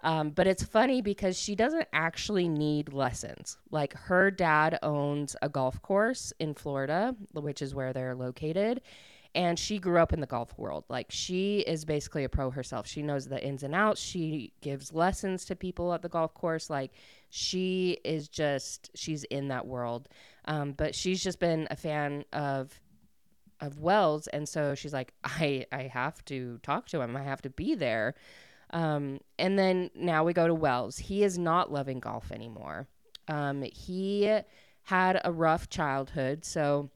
Um, 0.02 0.32
but 0.32 0.48
it's 0.48 0.64
funny 0.64 1.02
because 1.02 1.38
she 1.38 1.56
doesn't 1.56 1.88
actually 1.94 2.48
need 2.48 2.94
lessons. 2.94 3.58
Like 3.70 3.94
her 3.94 4.32
dad 4.32 4.80
owns 4.82 5.36
a 5.42 5.50
golf 5.50 5.82
course 5.82 6.34
in 6.40 6.54
Florida, 6.54 7.16
which 7.34 7.62
is 7.62 7.76
where 7.76 7.94
they're 7.94 8.16
located. 8.16 8.82
And 9.36 9.60
she 9.60 9.78
grew 9.78 10.00
up 10.00 10.12
in 10.12 10.22
the 10.22 10.28
golf 10.28 10.58
world. 10.58 10.86
Like 10.90 11.08
she 11.10 11.60
is 11.60 11.86
basically 11.86 12.24
a 12.24 12.30
pro 12.30 12.50
herself. 12.50 12.88
She 12.88 13.04
knows 13.04 13.28
the 13.28 13.44
ins 13.44 13.64
and 13.64 13.76
outs. 13.76 14.02
She 14.02 14.54
gives 14.62 14.92
lessons 14.94 15.46
to 15.46 15.56
people 15.56 15.94
at 15.94 16.02
the 16.02 16.10
golf 16.10 16.34
course. 16.34 16.70
Like 16.70 16.92
she 17.30 18.00
is 18.04 18.28
just, 18.28 18.90
she's 18.96 19.24
in 19.26 19.50
that 19.50 19.68
world. 19.68 20.10
Um, 20.46 20.72
but 20.72 20.96
she's 20.96 21.24
just 21.24 21.40
been 21.40 21.68
a 21.70 21.76
fan 21.76 22.26
of 22.34 22.80
of 23.62 23.80
Wells, 23.80 24.28
and 24.28 24.48
so 24.48 24.74
she's 24.76 24.94
like, 24.94 25.14
I 25.24 25.66
I 25.72 25.84
have 25.84 26.24
to 26.26 26.60
talk 26.64 26.88
to 26.90 27.02
him. 27.02 27.16
I 27.16 27.24
have 27.24 27.42
to 27.44 27.50
be 27.50 27.76
there. 27.76 28.16
Um, 28.72 29.20
and 29.38 29.58
then 29.58 29.90
now 29.96 30.24
we 30.24 30.34
go 30.34 30.48
to 30.48 30.54
Wells. 30.54 30.98
He 30.98 31.24
is 31.24 31.38
not 31.38 31.72
loving 31.72 32.00
golf 32.00 32.32
anymore. 32.32 32.88
Um, 33.28 33.64
he 33.64 34.40
had 34.84 35.22
a 35.24 35.32
rough 35.32 35.70
childhood. 35.70 36.46
So 36.46 36.90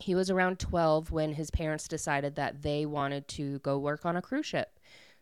he 0.00 0.14
was 0.14 0.30
around 0.30 0.58
12 0.58 1.10
when 1.10 1.34
his 1.34 1.50
parents 1.50 1.88
decided 1.88 2.34
that 2.36 2.62
they 2.62 2.86
wanted 2.86 3.28
to 3.28 3.58
go 3.60 3.78
work 3.78 4.04
on 4.04 4.16
a 4.16 4.22
cruise 4.22 4.46
ship. 4.46 4.78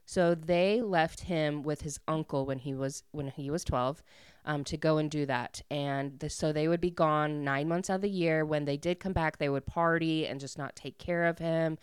So 0.06 0.34
they 0.34 0.80
left 0.80 1.20
him 1.20 1.62
with 1.62 1.82
his 1.82 2.00
uncle 2.08 2.46
when 2.46 2.58
he 2.58 2.74
was 2.74 3.02
when 3.10 3.28
he 3.28 3.50
was 3.50 3.62
12 3.64 4.02
um, 4.46 4.64
to 4.64 4.78
go 4.78 4.96
and 4.96 5.10
do 5.10 5.26
that. 5.26 5.60
And 5.70 6.18
the, 6.18 6.30
so 6.30 6.50
they 6.50 6.66
would 6.66 6.80
be 6.80 6.90
gone 6.90 7.44
nine 7.44 7.68
months 7.68 7.90
out 7.90 7.96
of 7.96 8.00
the 8.00 8.08
year. 8.08 8.44
When 8.44 8.64
they 8.64 8.78
did 8.78 9.00
come 9.00 9.12
back, 9.12 9.36
they 9.36 9.50
would 9.50 9.66
party 9.66 10.26
and 10.26 10.40
just 10.40 10.56
not 10.56 10.74
take 10.74 10.96
care 10.96 11.26
of 11.26 11.38
him 11.38 11.76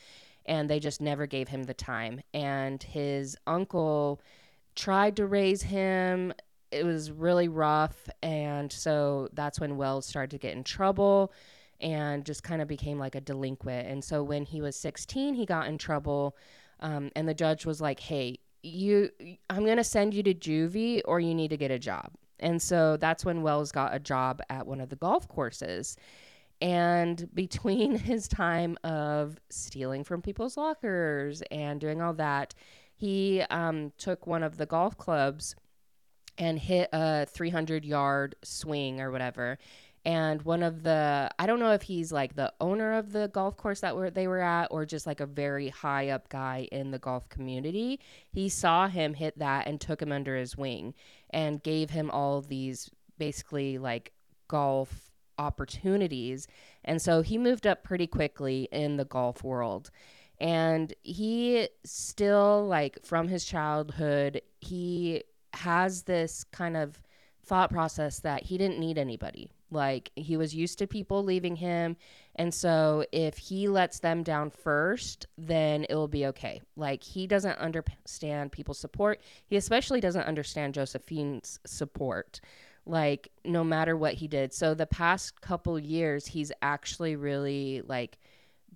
and 0.45 0.69
they 0.69 0.79
just 0.79 1.01
never 1.01 1.25
gave 1.25 1.47
him 1.47 1.63
the 1.63 1.73
time. 1.73 2.21
And 2.33 2.81
his 2.81 3.35
uncle 3.47 4.21
tried 4.75 5.15
to 5.17 5.25
raise 5.25 5.63
him. 5.63 6.33
It 6.71 6.85
was 6.85 7.11
really 7.11 7.47
rough. 7.47 8.09
And 8.21 8.71
so 8.71 9.29
that's 9.33 9.59
when 9.59 9.77
Wells 9.77 10.05
started 10.05 10.31
to 10.31 10.37
get 10.37 10.55
in 10.55 10.63
trouble 10.63 11.31
and 11.81 12.25
just 12.25 12.43
kind 12.43 12.61
of 12.61 12.67
became 12.67 12.97
like 12.99 13.15
a 13.15 13.21
delinquent. 13.21 13.87
And 13.87 14.03
so 14.03 14.23
when 14.23 14.45
he 14.45 14.61
was 14.61 14.75
16, 14.75 15.35
he 15.35 15.45
got 15.45 15.67
in 15.67 15.77
trouble. 15.77 16.37
Um, 16.79 17.11
and 17.15 17.27
the 17.27 17.33
judge 17.33 17.65
was 17.65 17.81
like, 17.81 17.99
hey, 17.99 18.39
you, 18.63 19.09
I'm 19.49 19.65
going 19.65 19.77
to 19.77 19.83
send 19.83 20.13
you 20.13 20.23
to 20.23 20.33
juvie 20.33 21.01
or 21.05 21.19
you 21.19 21.35
need 21.35 21.49
to 21.49 21.57
get 21.57 21.71
a 21.71 21.79
job. 21.79 22.11
And 22.39 22.61
so 22.61 22.97
that's 22.97 23.23
when 23.23 23.41
Wells 23.41 23.71
got 23.71 23.95
a 23.95 23.99
job 23.99 24.41
at 24.49 24.67
one 24.67 24.81
of 24.81 24.89
the 24.89 24.95
golf 24.95 25.27
courses. 25.27 25.97
And 26.61 27.29
between 27.33 27.95
his 27.97 28.27
time 28.27 28.77
of 28.83 29.37
stealing 29.49 30.03
from 30.03 30.21
people's 30.21 30.57
lockers 30.57 31.41
and 31.51 31.79
doing 31.79 32.01
all 32.01 32.13
that, 32.13 32.53
he 32.95 33.41
um, 33.49 33.91
took 33.97 34.25
one 34.25 34.43
of 34.43 34.57
the 34.57 34.65
golf 34.65 34.97
clubs 34.97 35.55
and 36.37 36.59
hit 36.59 36.89
a 36.91 37.25
300 37.25 37.85
yard 37.85 38.35
swing 38.43 38.99
or 38.99 39.11
whatever. 39.11 39.57
And 40.05 40.43
one 40.43 40.61
of 40.61 40.83
the, 40.83 41.31
I 41.39 41.47
don't 41.47 41.59
know 41.59 41.71
if 41.71 41.81
he's 41.81 42.11
like 42.11 42.35
the 42.35 42.53
owner 42.61 42.93
of 42.93 43.11
the 43.11 43.27
golf 43.29 43.57
course 43.57 43.79
that 43.79 43.95
were 43.95 44.11
they 44.11 44.27
were 44.27 44.41
at, 44.41 44.67
or 44.69 44.85
just 44.85 45.07
like 45.07 45.19
a 45.19 45.25
very 45.25 45.69
high 45.69 46.09
up 46.09 46.29
guy 46.29 46.67
in 46.71 46.91
the 46.91 46.99
golf 46.99 47.27
community. 47.29 47.99
He 48.31 48.47
saw 48.47 48.87
him 48.87 49.15
hit 49.15 49.39
that 49.39 49.67
and 49.67 49.81
took 49.81 50.01
him 50.01 50.11
under 50.11 50.35
his 50.35 50.55
wing 50.55 50.93
and 51.31 51.63
gave 51.63 51.89
him 51.89 52.11
all 52.11 52.41
these 52.41 52.91
basically 53.17 53.79
like 53.79 54.13
golf 54.47 55.11
opportunities. 55.39 56.47
And 56.83 57.01
so 57.01 57.21
he 57.21 57.39
moved 57.39 57.65
up 57.65 57.83
pretty 57.83 58.07
quickly 58.07 58.69
in 58.71 58.97
the 58.97 59.05
golf 59.05 59.43
world. 59.43 59.89
And 60.39 60.93
he 61.01 61.69
still, 61.85 62.67
like, 62.67 63.05
from 63.05 63.29
his 63.29 63.45
childhood, 63.45 64.41
he 64.59 65.23
has 65.53 66.03
this 66.03 66.43
kind 66.43 66.75
of 66.75 67.01
thought 67.45 67.71
process 67.71 68.19
that 68.19 68.43
he 68.43 68.57
didn't 68.57 68.79
need 68.79 68.97
anybody. 68.97 69.49
Like, 69.71 70.11
he 70.15 70.37
was 70.37 70.55
used 70.55 70.79
to 70.79 70.87
people 70.87 71.23
leaving 71.23 71.55
him. 71.55 71.97
And 72.35 72.53
so, 72.53 73.05
if 73.11 73.37
he 73.37 73.67
lets 73.67 73.99
them 73.99 74.23
down 74.23 74.49
first, 74.49 75.27
then 75.37 75.85
it 75.89 75.95
will 75.95 76.07
be 76.07 76.27
okay. 76.27 76.61
Like, 76.75 77.03
he 77.03 77.27
doesn't 77.27 77.57
understand 77.57 78.51
people's 78.51 78.79
support. 78.79 79.21
He 79.47 79.55
especially 79.55 80.01
doesn't 80.01 80.23
understand 80.23 80.73
Josephine's 80.73 81.59
support 81.65 82.39
like 82.87 83.29
no 83.43 83.63
matter 83.63 83.97
what 83.97 84.13
he 84.13 84.27
did. 84.27 84.53
So 84.53 84.75
the 84.75 84.85
past 84.85 85.41
couple 85.41 85.79
years 85.79 86.27
he's 86.27 86.51
actually 86.61 87.15
really 87.15 87.81
like 87.87 88.19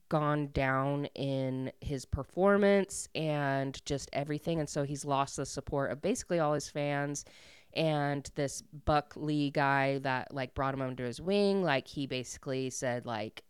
gone 0.09 0.49
down 0.53 1.05
in 1.15 1.71
his 1.81 2.05
performance 2.05 3.07
and 3.13 3.79
just 3.85 4.09
everything 4.11 4.59
and 4.59 4.67
so 4.67 4.83
he's 4.83 5.05
lost 5.05 5.37
the 5.37 5.45
support 5.45 5.91
of 5.91 6.01
basically 6.01 6.39
all 6.39 6.53
his 6.53 6.67
fans 6.67 7.25
and 7.73 8.29
this 8.35 8.63
Buck 8.85 9.13
Lee 9.15 9.51
guy 9.51 9.99
that 9.99 10.33
like 10.33 10.53
brought 10.53 10.73
him 10.73 10.81
under 10.81 11.05
his 11.05 11.21
wing 11.21 11.63
like 11.63 11.87
he 11.87 12.07
basically 12.07 12.69
said 12.69 13.05
like 13.05 13.43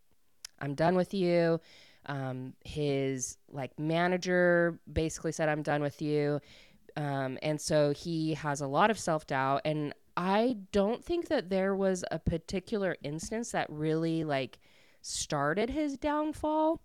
I'm 0.61 0.75
done 0.75 0.95
with 0.95 1.13
you. 1.13 1.59
Um, 2.05 2.53
his 2.63 3.37
like 3.51 3.77
manager 3.77 4.79
basically 4.91 5.31
said 5.31 5.49
I'm 5.49 5.61
done 5.61 5.81
with 5.81 6.01
you. 6.01 6.39
Um, 6.97 7.37
and 7.41 7.59
so 7.59 7.93
he 7.93 8.33
has 8.33 8.61
a 8.61 8.67
lot 8.67 8.89
of 8.89 8.99
self 8.99 9.27
doubt. 9.27 9.61
And 9.65 9.93
I 10.17 10.57
don't 10.71 11.03
think 11.03 11.27
that 11.27 11.49
there 11.49 11.75
was 11.75 12.03
a 12.11 12.19
particular 12.19 12.97
instance 13.03 13.51
that 13.51 13.69
really 13.69 14.23
like 14.23 14.59
started 15.01 15.69
his 15.69 15.97
downfall. 15.97 16.81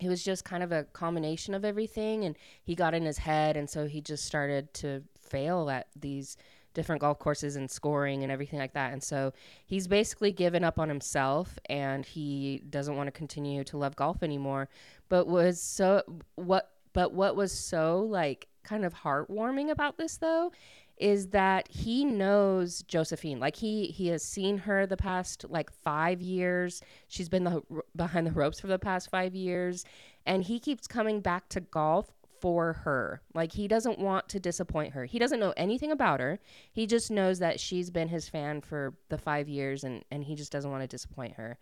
It 0.00 0.08
was 0.08 0.24
just 0.24 0.44
kind 0.44 0.62
of 0.62 0.72
a 0.72 0.84
combination 0.84 1.54
of 1.54 1.64
everything 1.64 2.24
and 2.24 2.36
he 2.62 2.74
got 2.74 2.94
in 2.94 3.04
his 3.04 3.18
head 3.18 3.56
and 3.56 3.70
so 3.70 3.86
he 3.86 4.00
just 4.00 4.24
started 4.24 4.74
to 4.74 5.02
fail 5.20 5.70
at 5.70 5.86
these 5.94 6.36
different 6.74 7.00
golf 7.00 7.18
courses 7.18 7.56
and 7.56 7.70
scoring 7.70 8.22
and 8.22 8.30
everything 8.30 8.58
like 8.58 8.74
that. 8.74 8.92
And 8.92 9.02
so 9.02 9.32
he's 9.64 9.86
basically 9.88 10.32
given 10.32 10.64
up 10.64 10.78
on 10.78 10.88
himself 10.88 11.58
and 11.66 12.04
he 12.04 12.62
doesn't 12.68 12.96
want 12.96 13.06
to 13.06 13.12
continue 13.12 13.64
to 13.64 13.78
love 13.78 13.96
golf 13.96 14.22
anymore. 14.22 14.68
But 15.08 15.26
was 15.26 15.60
so 15.60 16.02
what 16.34 16.70
but 16.92 17.12
what 17.12 17.36
was 17.36 17.52
so 17.52 18.00
like 18.00 18.48
kind 18.62 18.84
of 18.84 18.94
heartwarming 18.94 19.70
about 19.70 19.96
this 19.98 20.16
though 20.18 20.52
is 20.96 21.28
that 21.28 21.66
he 21.68 22.04
knows 22.04 22.82
Josephine. 22.82 23.40
Like 23.40 23.56
he 23.56 23.86
he 23.86 24.08
has 24.08 24.22
seen 24.22 24.58
her 24.58 24.86
the 24.86 24.96
past 24.96 25.44
like 25.48 25.70
5 25.70 26.20
years. 26.20 26.82
She's 27.08 27.28
been 27.28 27.44
the, 27.44 27.62
behind 27.96 28.26
the 28.26 28.32
ropes 28.32 28.60
for 28.60 28.68
the 28.68 28.78
past 28.78 29.10
5 29.10 29.34
years 29.34 29.84
and 30.26 30.42
he 30.42 30.58
keeps 30.58 30.86
coming 30.86 31.20
back 31.20 31.48
to 31.50 31.60
golf 31.60 32.10
for 32.44 32.74
her. 32.74 33.22
Like 33.32 33.52
he 33.52 33.66
doesn't 33.66 33.98
want 33.98 34.28
to 34.28 34.38
disappoint 34.38 34.92
her. 34.92 35.06
He 35.06 35.18
doesn't 35.18 35.40
know 35.40 35.54
anything 35.56 35.90
about 35.90 36.20
her. 36.20 36.38
He 36.70 36.86
just 36.86 37.10
knows 37.10 37.38
that 37.38 37.58
she's 37.58 37.88
been 37.88 38.08
his 38.08 38.28
fan 38.28 38.60
for 38.60 38.92
the 39.08 39.16
5 39.16 39.48
years 39.48 39.82
and 39.82 40.04
and 40.10 40.22
he 40.22 40.34
just 40.34 40.52
doesn't 40.52 40.70
want 40.70 40.82
to 40.82 40.86
disappoint 40.86 41.36
her. 41.36 41.56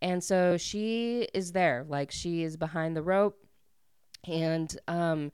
And 0.00 0.22
so 0.22 0.56
she 0.56 1.26
is 1.34 1.50
there. 1.50 1.84
Like 1.88 2.12
she 2.12 2.44
is 2.44 2.56
behind 2.56 2.96
the 2.96 3.02
rope 3.02 3.44
and 4.24 4.72
um 4.86 5.32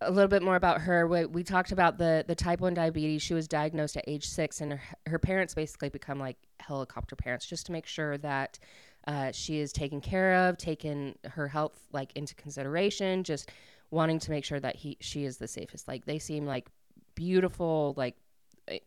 a 0.00 0.10
little 0.10 0.26
bit 0.26 0.42
more 0.42 0.56
about 0.56 0.80
her. 0.80 1.06
We, 1.06 1.26
we, 1.26 1.44
talked 1.44 1.70
about 1.70 1.96
the 1.96 2.24
the 2.26 2.34
type 2.34 2.60
one 2.60 2.74
diabetes. 2.74 3.22
She 3.22 3.34
was 3.34 3.46
diagnosed 3.46 3.96
at 3.96 4.02
age 4.08 4.26
six, 4.26 4.60
and 4.60 4.72
her, 4.72 4.80
her 5.06 5.18
parents 5.20 5.54
basically 5.54 5.90
become 5.90 6.18
like 6.18 6.36
helicopter 6.58 7.14
parents 7.14 7.46
just 7.46 7.66
to 7.66 7.72
make 7.72 7.86
sure 7.86 8.18
that 8.18 8.58
uh, 9.06 9.30
she 9.30 9.60
is 9.60 9.72
taken 9.72 10.00
care 10.00 10.48
of, 10.48 10.58
taking 10.58 11.14
her 11.24 11.46
health 11.46 11.78
like 11.92 12.10
into 12.16 12.34
consideration, 12.34 13.22
just 13.22 13.48
wanting 13.92 14.18
to 14.18 14.30
make 14.32 14.44
sure 14.44 14.58
that 14.58 14.76
he 14.76 14.96
she 15.00 15.24
is 15.24 15.36
the 15.36 15.48
safest. 15.48 15.86
Like 15.86 16.06
they 16.06 16.18
seem 16.18 16.46
like 16.46 16.68
beautiful, 17.14 17.94
like 17.96 18.16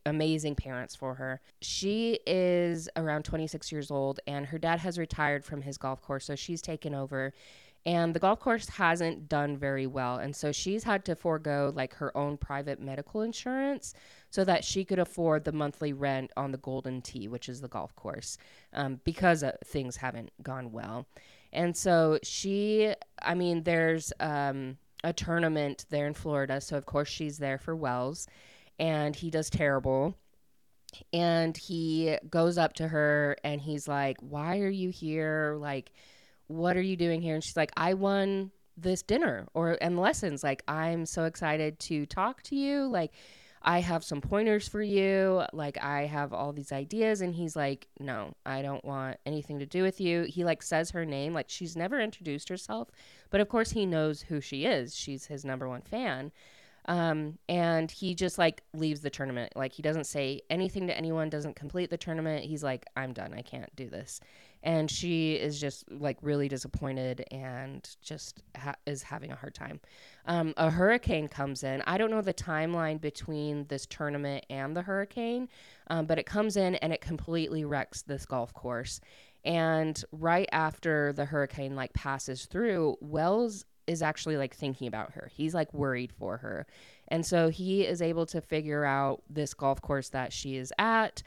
amazing 0.05 0.55
parents 0.55 0.95
for 0.95 1.15
her. 1.15 1.41
She 1.61 2.19
is 2.25 2.89
around 2.95 3.23
26 3.23 3.71
years 3.71 3.91
old, 3.91 4.19
and 4.27 4.47
her 4.47 4.57
dad 4.57 4.79
has 4.79 4.97
retired 4.97 5.45
from 5.45 5.61
his 5.61 5.77
golf 5.77 6.01
course, 6.01 6.25
so 6.25 6.35
she's 6.35 6.61
taken 6.61 6.93
over 6.93 7.33
and 7.87 8.15
the 8.15 8.19
golf 8.19 8.39
course 8.39 8.67
hasn't 8.67 9.29
done 9.29 9.55
very 9.55 9.85
well 9.85 10.17
and 10.17 10.35
so 10.35 10.51
she's 10.51 10.83
had 10.85 11.05
to 11.05 11.15
forego 11.15 11.71
like 11.75 11.93
her 11.95 12.15
own 12.17 12.35
private 12.35 12.79
medical 12.81 13.21
insurance 13.21 13.93
so 14.31 14.43
that 14.43 14.63
she 14.65 14.83
could 14.83 14.97
afford 14.99 15.43
the 15.43 15.51
monthly 15.51 15.93
rent 15.93 16.31
on 16.35 16.51
the 16.51 16.57
golden 16.57 17.01
tee 17.01 17.27
which 17.27 17.47
is 17.47 17.61
the 17.61 17.67
golf 17.67 17.95
course 17.95 18.37
um, 18.73 18.99
because 19.03 19.43
uh, 19.43 19.51
things 19.65 19.97
haven't 19.97 20.31
gone 20.41 20.71
well 20.71 21.05
And 21.51 21.75
so 21.75 22.19
she, 22.23 22.93
I 23.21 23.33
mean, 23.33 23.63
there's 23.63 24.11
um, 24.19 24.77
a 25.05 25.13
tournament 25.13 25.85
there 25.89 26.07
in 26.07 26.15
Florida. 26.15 26.59
So, 26.59 26.75
of 26.77 26.85
course, 26.85 27.07
she's 27.07 27.37
there 27.37 27.59
for 27.59 27.75
Wells. 27.75 28.27
And 28.79 29.15
he 29.15 29.29
does 29.29 29.49
terrible. 29.49 30.17
And 31.13 31.55
he 31.55 32.17
goes 32.29 32.57
up 32.57 32.73
to 32.73 32.87
her 32.87 33.37
and 33.43 33.61
he's 33.61 33.87
like, 33.87 34.17
Why 34.19 34.59
are 34.59 34.69
you 34.69 34.89
here? 34.89 35.57
Like, 35.59 35.91
what 36.47 36.75
are 36.75 36.81
you 36.81 36.97
doing 36.97 37.21
here? 37.21 37.35
And 37.35 37.43
she's 37.43 37.55
like, 37.55 37.71
I 37.77 37.93
won 37.93 38.51
this 38.77 39.03
dinner 39.03 39.47
or 39.53 39.77
and 39.79 39.99
lessons. 39.99 40.43
Like, 40.43 40.63
I'm 40.67 41.05
so 41.05 41.25
excited 41.25 41.79
to 41.81 42.05
talk 42.05 42.41
to 42.43 42.55
you. 42.55 42.87
Like, 42.87 43.13
I 43.67 43.79
have 43.79 44.03
some 44.03 44.21
pointers 44.21 44.67
for 44.67 44.83
you. 44.83 45.43
Like, 45.51 45.83
I 45.83 46.05
have 46.05 46.33
all 46.33 46.53
these 46.53 46.71
ideas. 46.71 47.21
And 47.21 47.33
he's 47.33 47.55
like, 47.55 47.87
No, 47.99 48.35
I 48.45 48.61
don't 48.61 48.85
want 48.85 49.17
anything 49.25 49.57
to 49.59 49.65
do 49.65 49.81
with 49.81 49.99
you. 49.99 50.23
He 50.23 50.45
like 50.45 50.61
says 50.61 50.91
her 50.91 51.03
name. 51.03 51.33
Like, 51.33 51.49
she's 51.49 51.75
never 51.75 51.99
introduced 51.99 52.47
herself. 52.47 52.89
But 53.31 53.41
of 53.41 53.49
course, 53.49 53.71
he 53.71 53.87
knows 53.87 54.21
who 54.21 54.39
she 54.39 54.65
is. 54.65 54.95
She's 54.95 55.25
his 55.25 55.43
number 55.43 55.67
one 55.67 55.81
fan. 55.81 56.31
Um, 56.87 57.39
and 57.49 57.89
he 57.89 58.13
just 58.13 58.37
like 58.37 58.61
leaves 58.75 59.01
the 59.01 59.09
tournament. 59.09 59.53
Like, 59.55 59.73
he 59.73 59.81
doesn't 59.81 60.05
say 60.05 60.41
anything 60.51 60.85
to 60.85 60.95
anyone, 60.95 61.31
doesn't 61.31 61.55
complete 61.55 61.89
the 61.89 61.97
tournament. 61.97 62.45
He's 62.45 62.63
like, 62.63 62.85
I'm 62.95 63.13
done. 63.13 63.33
I 63.33 63.41
can't 63.41 63.75
do 63.75 63.89
this 63.89 64.21
and 64.65 64.89
she 64.89 65.35
is 65.35 65.61
just 65.61 65.89
like 65.91 66.17
really 66.21 66.49
disappointed 66.49 67.23
and 67.31 67.87
just 68.01 68.41
ha- 68.57 68.75
is 68.87 69.03
having 69.03 69.31
a 69.31 69.35
hard 69.35 69.53
time. 69.53 69.79
Um, 70.25 70.55
a 70.57 70.71
hurricane 70.71 71.27
comes 71.27 71.63
in. 71.63 71.83
I 71.85 71.99
don't 71.99 72.09
know 72.09 72.21
the 72.21 72.33
timeline 72.33 72.99
between 72.99 73.67
this 73.67 73.85
tournament 73.85 74.43
and 74.49 74.75
the 74.75 74.81
hurricane, 74.81 75.47
um, 75.87 76.07
but 76.07 76.17
it 76.17 76.25
comes 76.25 76.57
in 76.57 76.75
and 76.75 76.91
it 76.91 76.99
completely 76.99 77.63
wrecks 77.63 78.01
this 78.01 78.25
golf 78.25 78.53
course. 78.55 78.99
And 79.45 80.03
right 80.11 80.49
after 80.51 81.13
the 81.13 81.25
hurricane 81.25 81.75
like 81.75 81.93
passes 81.93 82.45
through, 82.45 82.97
Wells 82.99 83.65
is 83.85 84.01
actually 84.01 84.37
like 84.37 84.55
thinking 84.55 84.87
about 84.87 85.11
her. 85.11 85.29
He's 85.31 85.53
like 85.53 85.71
worried 85.75 86.11
for 86.11 86.37
her. 86.37 86.65
And 87.09 87.23
so 87.23 87.49
he 87.49 87.83
is 87.83 88.01
able 88.01 88.25
to 88.25 88.41
figure 88.41 88.83
out 88.83 89.21
this 89.29 89.53
golf 89.53 89.79
course 89.79 90.09
that 90.09 90.33
she 90.33 90.55
is 90.55 90.73
at 90.79 91.21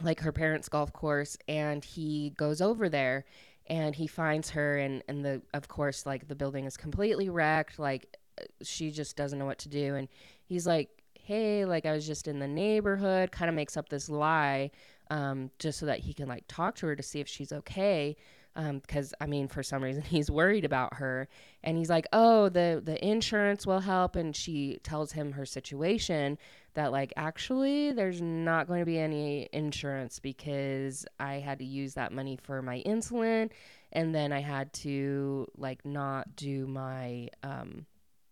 like 0.00 0.20
her 0.20 0.32
parents' 0.32 0.68
golf 0.68 0.92
course, 0.92 1.36
and 1.48 1.84
he 1.84 2.30
goes 2.36 2.60
over 2.60 2.88
there 2.88 3.24
and 3.66 3.94
he 3.94 4.06
finds 4.06 4.50
her 4.50 4.78
and 4.78 5.02
and 5.08 5.24
the 5.24 5.40
of 5.54 5.68
course 5.68 6.04
like 6.04 6.28
the 6.28 6.34
building 6.34 6.64
is 6.64 6.76
completely 6.76 7.28
wrecked 7.28 7.78
like 7.78 8.16
she 8.62 8.90
just 8.90 9.16
doesn't 9.16 9.38
know 9.38 9.46
what 9.46 9.58
to 9.58 9.68
do 9.68 9.94
and 9.94 10.08
he's 10.44 10.66
like 10.66 10.88
hey 11.14 11.64
like 11.64 11.86
i 11.86 11.92
was 11.92 12.06
just 12.06 12.26
in 12.26 12.38
the 12.38 12.48
neighborhood 12.48 13.30
kind 13.30 13.48
of 13.48 13.54
makes 13.54 13.76
up 13.76 13.88
this 13.88 14.08
lie 14.08 14.70
um, 15.10 15.50
just 15.58 15.78
so 15.78 15.84
that 15.86 15.98
he 15.98 16.14
can 16.14 16.26
like 16.26 16.44
talk 16.48 16.74
to 16.74 16.86
her 16.86 16.96
to 16.96 17.02
see 17.02 17.20
if 17.20 17.28
she's 17.28 17.52
okay 17.52 18.16
because 18.54 19.12
um, 19.12 19.16
I 19.20 19.26
mean, 19.26 19.48
for 19.48 19.62
some 19.62 19.82
reason, 19.82 20.02
he's 20.08 20.30
worried 20.30 20.64
about 20.64 20.94
her, 20.94 21.28
and 21.62 21.76
he's 21.76 21.90
like, 21.90 22.06
"Oh, 22.12 22.48
the 22.48 22.80
the 22.84 23.02
insurance 23.04 23.66
will 23.66 23.80
help," 23.80 24.16
and 24.16 24.34
she 24.34 24.78
tells 24.82 25.12
him 25.12 25.32
her 25.32 25.46
situation 25.46 26.38
that 26.74 26.92
like 26.92 27.12
actually 27.16 27.92
there's 27.92 28.20
not 28.20 28.66
going 28.66 28.80
to 28.80 28.86
be 28.86 28.98
any 28.98 29.48
insurance 29.52 30.18
because 30.18 31.06
I 31.20 31.34
had 31.34 31.58
to 31.58 31.64
use 31.64 31.94
that 31.94 32.12
money 32.12 32.36
for 32.42 32.62
my 32.62 32.82
insulin, 32.86 33.50
and 33.92 34.14
then 34.14 34.32
I 34.32 34.40
had 34.40 34.72
to 34.74 35.46
like 35.56 35.84
not 35.84 36.36
do 36.36 36.66
my 36.66 37.28
um 37.42 37.86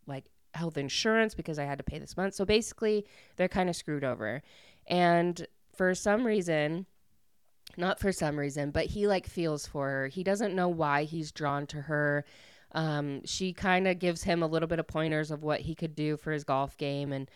like 0.07 0.25
health 0.55 0.77
insurance 0.77 1.35
because 1.35 1.59
I 1.59 1.65
had 1.65 1.79
to 1.79 1.85
pay 1.85 1.99
this 1.99 2.17
month. 2.17 2.35
So 2.35 2.45
basically, 2.45 3.07
they're 3.37 3.49
kind 3.49 3.71
of 3.71 3.77
screwed 3.77 4.05
over, 4.05 4.43
and 4.87 5.47
for 5.75 5.95
some 5.95 6.27
reason 6.27 6.87
not 7.77 7.99
for 7.99 8.13
some 8.13 8.39
reason, 8.39 8.71
but 8.71 8.87
he 8.87 9.07
like 9.07 9.27
feels 9.27 9.67
for 9.67 9.89
her. 9.89 10.07
He 10.09 10.23
doesn't 10.23 10.55
know 10.55 10.69
why 10.69 11.05
he's 11.05 11.33
drawn 11.33 11.67
to 11.69 11.83
her. 11.83 12.25
Um, 12.73 13.25
she 13.25 13.53
kind 13.53 13.89
of 13.89 13.99
gives 13.99 14.23
him 14.23 14.43
a 14.43 14.47
little 14.47 14.69
bit 14.69 14.79
of 14.79 14.87
pointers 14.87 15.31
of 15.31 15.43
what 15.43 15.61
he 15.61 15.75
could 15.75 15.95
do 15.95 16.17
for 16.17 16.33
his 16.33 16.45
golf 16.45 16.77
game. 16.77 17.13
And 17.13 17.31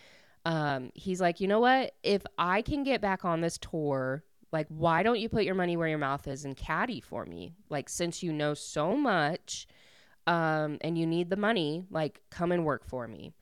um, 0.44 0.90
he's 0.94 1.20
like, 1.20 1.40
you 1.40 1.49
know 1.49 1.61
what? 1.61 1.94
If 2.03 2.23
I 2.38 2.62
can 2.62 2.85
get 2.85 3.01
back 3.01 3.25
on 3.25 3.40
this 3.40 3.59
tour, 3.59 4.23
like, 4.53 4.66
why 4.68 5.03
don't 5.03 5.18
you 5.18 5.29
put 5.29 5.44
your 5.44 5.57
money 5.57 5.77
where 5.77 5.88
your 5.88 5.99
mouth 5.99 6.29
is 6.29 6.44
and 6.44 6.57
caddy 6.57 7.01
for 7.01 7.25
me? 7.25 7.55
Like, 7.68 7.88
since 7.88 8.23
you 8.23 8.33
know 8.33 8.55
so 8.55 8.97
much 8.97 9.66
um, 10.27 10.79
and 10.81 10.97
you 10.97 11.07
need 11.07 11.31
the 11.31 11.37
money, 11.37 11.85
like, 11.90 12.20
come 12.31 12.53
and 12.53 12.64
work 12.64 12.85
for 12.85 13.09
me 13.09 13.35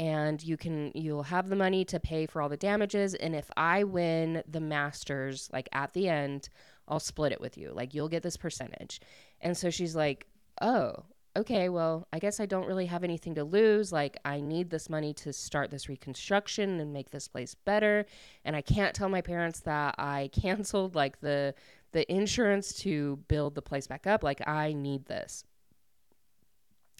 and 0.00 0.42
you 0.42 0.56
can 0.56 0.90
you'll 0.94 1.24
have 1.24 1.50
the 1.50 1.54
money 1.54 1.84
to 1.84 2.00
pay 2.00 2.24
for 2.24 2.40
all 2.40 2.48
the 2.48 2.56
damages. 2.56 3.14
And 3.14 3.36
if 3.36 3.50
i 3.56 3.84
win 3.84 4.42
the 4.48 4.60
masters 4.60 5.48
like 5.52 5.68
at 5.72 5.92
the 5.92 6.08
end 6.08 6.48
i'll 6.88 6.98
split 6.98 7.32
it 7.32 7.40
with 7.40 7.56
you. 7.56 7.70
Like 7.72 7.94
you'll 7.94 8.08
get 8.08 8.24
this 8.24 8.38
percentage. 8.38 9.00
And 9.40 9.56
so 9.56 9.68
she's 9.70 9.94
like 9.94 10.26
oh 10.62 11.04
okay 11.36 11.68
well 11.68 12.08
i 12.12 12.18
guess 12.18 12.40
i 12.40 12.46
don't 12.46 12.66
really 12.66 12.86
have 12.86 13.04
anything 13.04 13.34
to 13.34 13.44
lose. 13.44 13.92
Like 13.92 14.16
i 14.24 14.40
need 14.40 14.70
this 14.70 14.88
money 14.88 15.12
to 15.14 15.34
start 15.34 15.70
this 15.70 15.88
reconstruction 15.88 16.80
and 16.80 16.94
make 16.94 17.10
this 17.10 17.28
place 17.28 17.54
better. 17.54 18.06
And 18.46 18.56
i 18.56 18.62
can't 18.62 18.94
tell 18.94 19.10
my 19.10 19.20
parents 19.20 19.60
that 19.60 19.96
i 19.98 20.30
canceled 20.40 20.94
like 20.94 21.20
the 21.20 21.54
the 21.92 22.10
insurance 22.10 22.72
to 22.78 23.16
build 23.28 23.54
the 23.54 23.62
place 23.62 23.86
back 23.86 24.06
up. 24.06 24.24
Like 24.24 24.48
i 24.48 24.72
need 24.72 25.04
this. 25.04 25.44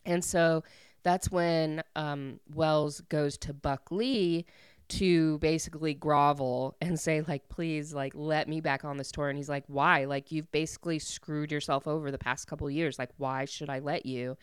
And 0.05 0.23
so 0.23 0.65
that's 1.03 1.31
when 1.31 1.83
um, 1.97 2.41
Wells 2.55 3.01
goes 3.03 3.37
to 3.39 3.53
Buck 3.53 3.91
Lee 3.91 4.47
to 4.91 5.39
basically 5.39 5.95
grovel 5.95 6.77
and 6.81 6.99
say 6.99 7.23
like 7.27 7.49
please 7.49 7.95
like 7.95 8.13
let 8.15 8.49
me 8.49 8.61
back 8.61 8.85
on 8.85 8.97
this 8.97 9.13
tour. 9.13 9.29
And 9.29 9.39
he's 9.39 9.49
like 9.49 9.65
why? 9.69 10.05
Like 10.05 10.33
you've 10.33 10.51
basically 10.51 10.99
screwed 10.99 11.53
yourself 11.53 11.87
over 11.87 12.11
the 12.11 12.19
past 12.19 12.47
couple 12.49 12.69
years. 12.71 12.99
Like 12.99 13.11
why 13.17 13.45
should 13.45 13.71
i 13.71 13.79
let 13.79 14.05
you? 14.05 14.37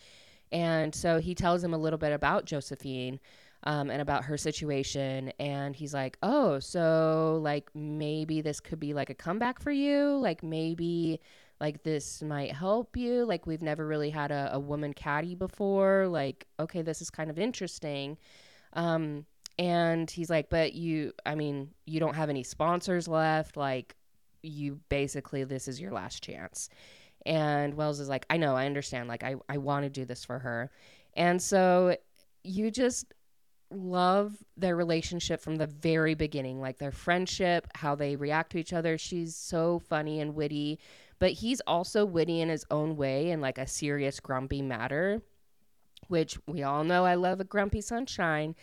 And 0.51 0.95
so 0.95 1.19
he 1.19 1.35
tells 1.35 1.63
him 1.63 1.73
a 1.73 1.77
little 1.77 1.99
bit 1.99 2.13
about 2.13 2.45
josephine 2.45 3.19
um, 3.63 3.89
and 3.89 4.01
about 4.01 4.23
her 4.23 4.37
situation. 4.37 5.33
And 5.37 5.75
he's 5.75 5.93
like 5.93 6.17
oh 6.23 6.59
so 6.59 7.39
like 7.43 7.69
maybe 7.75 8.41
this 8.41 8.61
could 8.61 8.79
be 8.79 8.93
like 8.93 9.09
a 9.09 9.15
comeback 9.15 9.61
for 9.61 9.71
you? 9.71 10.17
Like 10.17 10.43
maybe 10.43 11.19
like 11.59 11.83
this 11.83 12.21
might 12.21 12.51
help 12.51 12.95
you. 12.95 13.25
Like 13.25 13.47
we've 13.47 13.61
never 13.61 13.85
really 13.85 14.09
had 14.09 14.31
a, 14.31 14.51
a 14.53 14.59
woman 14.59 14.93
caddy 14.93 15.35
before. 15.35 16.07
Like 16.07 16.47
okay 16.59 16.81
this 16.81 17.01
is 17.01 17.09
kind 17.09 17.29
of 17.29 17.39
interesting. 17.39 18.17
Um 18.73 19.25
and 19.59 20.09
he's 20.09 20.29
like 20.29 20.49
but 20.51 20.73
you 20.73 21.11
i 21.25 21.33
mean 21.33 21.71
you 21.85 21.99
don't 21.99 22.15
have 22.15 22.29
any 22.29 22.43
sponsors 22.43 23.07
left. 23.07 23.57
Like 23.57 23.95
you 24.43 24.79
basically 24.89 25.43
this 25.43 25.67
is 25.67 25.81
your 25.81 25.91
last 25.91 26.23
chance. 26.23 26.69
And 27.25 27.73
wells 27.73 27.99
is 27.99 28.09
like 28.09 28.25
i 28.29 28.37
know 28.37 28.55
i 28.55 28.65
understand. 28.65 29.07
Like 29.07 29.23
i, 29.23 29.35
I 29.49 29.57
want 29.57 29.83
to 29.83 29.89
do 29.89 30.05
this 30.05 30.23
for 30.23 30.39
her. 30.39 30.69
And 31.15 31.41
so 31.41 31.97
you 32.43 32.69
just 32.69 33.13
love 33.69 34.37
their 34.55 34.75
relationship 34.75 35.41
from 35.41 35.57
the 35.57 35.67
very 35.67 36.13
beginning 36.13 36.61
like 36.61 36.77
their 36.77 36.91
friendship 36.91 37.67
how 37.75 37.95
they 37.95 38.15
react 38.15 38.51
to 38.51 38.59
each 38.59 38.73
other. 38.73 38.97
She's 38.97 39.35
so 39.35 39.79
funny 39.79 40.21
and 40.21 40.35
witty 40.35 40.79
but 41.19 41.31
he's 41.31 41.61
also 41.61 42.05
witty 42.05 42.41
in 42.41 42.49
his 42.49 42.65
own 42.71 42.95
way 42.95 43.31
in 43.31 43.41
like 43.41 43.57
a 43.57 43.67
serious 43.67 44.19
grumpy 44.19 44.61
matter 44.61 45.21
which 46.07 46.37
we 46.47 46.63
all 46.63 46.83
know 46.83 47.05
i 47.05 47.15
love 47.15 47.39
a 47.39 47.43
grumpy 47.43 47.81
sunshine. 47.81 48.55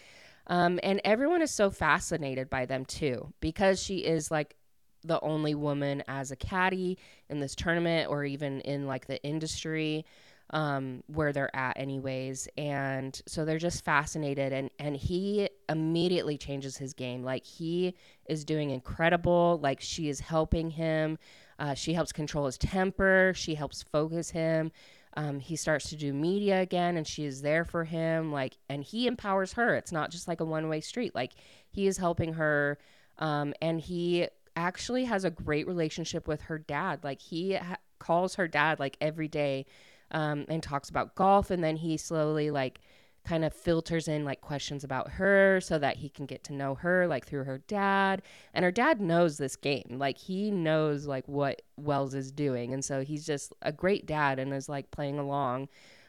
Um, 0.46 0.78
and 0.82 1.00
everyone 1.04 1.42
is 1.42 1.50
so 1.50 1.70
fascinated 1.70 2.50
by 2.50 2.66
them 2.66 2.84
too 2.84 3.32
because 3.40 3.82
she 3.82 3.98
is 3.98 4.30
like 4.30 4.56
the 5.02 5.20
only 5.20 5.54
woman 5.54 6.02
as 6.08 6.30
a 6.30 6.36
caddy 6.36 6.98
in 7.28 7.40
this 7.40 7.54
tournament 7.54 8.10
or 8.10 8.24
even 8.24 8.60
in 8.62 8.86
like 8.86 9.06
the 9.06 9.22
industry 9.22 10.04
um, 10.50 11.02
where 11.06 11.32
they're 11.32 11.54
at 11.56 11.78
anyways. 11.78 12.46
And 12.58 13.18
so 13.26 13.44
they're 13.44 13.58
just 13.58 13.84
fascinated 13.84 14.52
and 14.52 14.70
and 14.78 14.96
he 14.96 15.48
immediately 15.68 16.36
changes 16.36 16.76
his 16.76 16.92
game. 16.92 17.22
Like 17.22 17.44
he 17.44 17.94
is 18.26 18.44
doing 18.44 18.70
incredible. 18.70 19.58
Like 19.62 19.80
she 19.80 20.10
is 20.10 20.20
helping 20.20 20.70
him 20.70 21.18
uh, 21.58 21.74
she 21.74 21.94
helps 21.94 22.12
control 22.12 22.46
his 22.46 22.58
temper. 22.58 23.32
She 23.34 23.54
helps 23.54 23.82
focus 23.82 24.30
him. 24.30 24.72
Um, 25.16 25.38
he 25.38 25.56
starts 25.56 25.88
to 25.90 25.96
do 25.96 26.12
media 26.12 26.60
again, 26.60 26.96
and 26.96 27.06
she 27.06 27.24
is 27.24 27.42
there 27.42 27.64
for 27.64 27.84
him. 27.84 28.32
Like, 28.32 28.56
and 28.68 28.82
he 28.82 29.06
empowers 29.06 29.52
her. 29.52 29.74
It's 29.76 29.92
not 29.92 30.10
just 30.10 30.26
like 30.26 30.40
a 30.40 30.44
one 30.44 30.68
way 30.68 30.80
street. 30.80 31.14
Like, 31.14 31.32
he 31.70 31.86
is 31.86 31.98
helping 31.98 32.34
her, 32.34 32.78
um, 33.18 33.54
and 33.62 33.80
he 33.80 34.28
actually 34.56 35.04
has 35.04 35.24
a 35.24 35.30
great 35.30 35.66
relationship 35.66 36.26
with 36.26 36.42
her 36.42 36.58
dad. 36.58 37.04
Like, 37.04 37.20
he 37.20 37.54
ha- 37.54 37.76
calls 37.98 38.34
her 38.34 38.48
dad 38.48 38.80
like 38.80 38.96
every 39.00 39.28
day, 39.28 39.66
um, 40.10 40.46
and 40.48 40.62
talks 40.62 40.90
about 40.90 41.14
golf, 41.14 41.50
and 41.50 41.62
then 41.62 41.76
he 41.76 41.96
slowly 41.96 42.50
like 42.50 42.80
kind 43.24 43.44
of 43.44 43.52
filters 43.52 44.06
in 44.06 44.24
like 44.24 44.40
questions 44.40 44.84
about 44.84 45.12
her 45.12 45.60
so 45.60 45.78
that 45.78 45.96
he 45.96 46.08
can 46.08 46.26
get 46.26 46.44
to 46.44 46.52
know 46.52 46.74
her 46.74 47.06
like 47.06 47.26
through 47.26 47.44
her 47.44 47.58
dad. 47.66 48.22
And 48.52 48.64
her 48.64 48.70
dad 48.70 49.00
knows 49.00 49.38
this 49.38 49.56
game. 49.56 49.96
Like 49.98 50.18
he 50.18 50.50
knows 50.50 51.06
like 51.06 51.26
what 51.26 51.62
wells 51.76 52.14
is 52.14 52.30
doing. 52.30 52.74
And 52.74 52.84
so 52.84 53.02
he's 53.02 53.24
just 53.24 53.52
a 53.62 53.72
great 53.72 54.06
dad 54.06 54.38
and 54.38 54.52
is 54.52 54.68
like 54.68 54.90
playing 54.90 55.18
along. 55.18 55.68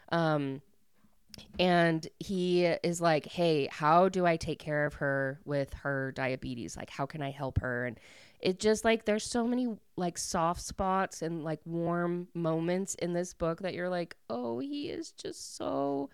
Um 0.10 0.62
and 1.60 2.08
he 2.20 2.64
is 2.64 3.02
like 3.02 3.26
hey 3.26 3.68
how 3.70 4.08
do 4.08 4.26
i 4.26 4.38
take 4.38 4.58
care 4.58 4.86
of 4.86 4.96
her 4.96 5.40
with 5.46 5.74
her 5.74 6.12
diabetes? 6.14 6.78
Like 6.78 6.90
how 6.90 7.06
can 7.06 7.22
i 7.22 7.32
help 7.32 7.60
her? 7.60 7.86
And 7.86 8.00
it 8.42 8.60
just 8.60 8.86
like 8.86 9.06
there's 9.06 9.24
so 9.24 9.48
many 9.48 9.76
like 9.96 10.18
soft 10.18 10.62
spots 10.62 11.22
and 11.22 11.44
like 11.44 11.60
warm 11.66 12.28
moments 12.34 12.96
in 12.96 13.14
this 13.14 13.34
book 13.34 13.62
that 13.62 13.74
you're 13.74 13.90
like, 13.90 14.16
"Oh, 14.30 14.60
he 14.60 14.90
is 14.90 15.12
just 15.12 15.56
so 15.56 16.10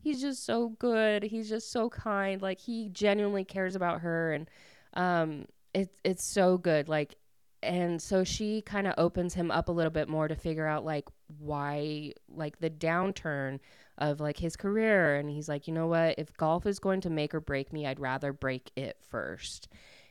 he's 0.00 0.20
just 0.20 0.44
so 0.44 0.70
good. 0.78 1.22
He's 1.22 1.48
just 1.48 1.70
so 1.70 1.88
kind. 1.90 2.40
Like 2.40 2.58
he 2.58 2.88
genuinely 2.88 3.44
cares 3.44 3.76
about 3.76 4.00
her 4.00 4.32
and 4.32 4.50
um 4.94 5.46
it's 5.74 6.00
it's 6.04 6.24
so 6.24 6.58
good. 6.58 6.88
Like 6.88 7.16
and 7.62 8.00
so 8.00 8.22
she 8.22 8.62
kind 8.62 8.86
of 8.86 8.94
opens 8.98 9.34
him 9.34 9.50
up 9.50 9.68
a 9.68 9.72
little 9.72 9.90
bit 9.90 10.08
more 10.08 10.28
to 10.28 10.36
figure 10.36 10.66
out 10.66 10.84
like 10.84 11.04
why 11.38 12.12
like 12.28 12.58
the 12.60 12.70
downturn 12.70 13.58
of 13.98 14.20
like 14.20 14.38
his 14.38 14.56
career 14.56 15.16
and 15.16 15.28
he's 15.28 15.48
like 15.48 15.66
you 15.66 15.74
know 15.74 15.88
what 15.88 16.14
if 16.18 16.32
golf 16.36 16.66
is 16.66 16.78
going 16.78 17.00
to 17.00 17.10
make 17.10 17.34
or 17.34 17.40
break 17.40 17.72
me 17.72 17.86
i'd 17.86 17.98
rather 17.98 18.32
break 18.32 18.70
it 18.76 18.96
first 19.00 19.68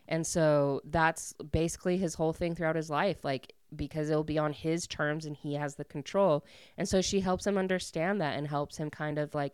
and 0.10 0.28
so 0.28 0.82
that's 0.86 1.34
basically 1.52 1.97
his 1.97 2.15
whole 2.15 2.34
thing 2.34 2.54
throughout 2.54 2.76
his 2.76 2.89
life 2.89 3.23
like 3.23 3.54
because 3.76 4.10
it'll 4.10 4.23
be 4.23 4.38
on 4.38 4.54
his 4.54 4.88
terms 4.88 5.26
and 5.26 5.36
he 5.38 5.54
has 5.54 5.76
the 5.76 5.86
control 5.86 6.45
and 6.78 6.88
so 6.88 7.02
she 7.02 7.21
helps 7.21 7.47
him 7.47 7.58
understand 7.58 8.19
that 8.19 8.38
and 8.38 8.47
helps 8.47 8.78
him 8.78 8.89
kind 8.89 9.17
of 9.17 9.34
like 9.34 9.54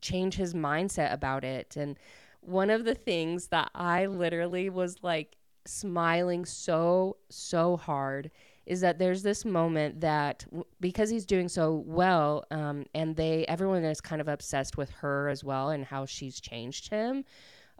change 0.00 0.34
his 0.34 0.54
mindset 0.54 1.12
about 1.12 1.44
it. 1.44 1.76
And 1.76 1.98
one 2.42 2.70
of 2.70 2.84
the 2.84 2.94
things 2.94 3.48
that 3.48 3.70
i 3.74 4.06
literally 4.06 4.70
was 4.70 4.96
like 5.02 5.36
smiling 5.66 6.46
so 6.46 7.16
so 7.28 7.76
hard 7.76 8.30
is 8.64 8.80
that 8.80 8.98
there's 8.98 9.22
this 9.22 9.44
moment 9.44 10.00
that 10.00 10.46
because 10.80 11.10
he's 11.10 11.26
doing 11.26 11.48
so 11.48 11.82
well 11.86 12.44
um, 12.50 12.86
and 12.94 13.14
they 13.14 13.44
everyone 13.46 13.84
is 13.84 14.00
kind 14.00 14.22
of 14.22 14.28
obsessed 14.28 14.78
with 14.78 14.90
her 14.90 15.28
as 15.28 15.44
well 15.44 15.68
and 15.68 15.84
how 15.84 16.06
she's 16.06 16.40
changed 16.40 16.88
him 16.88 17.24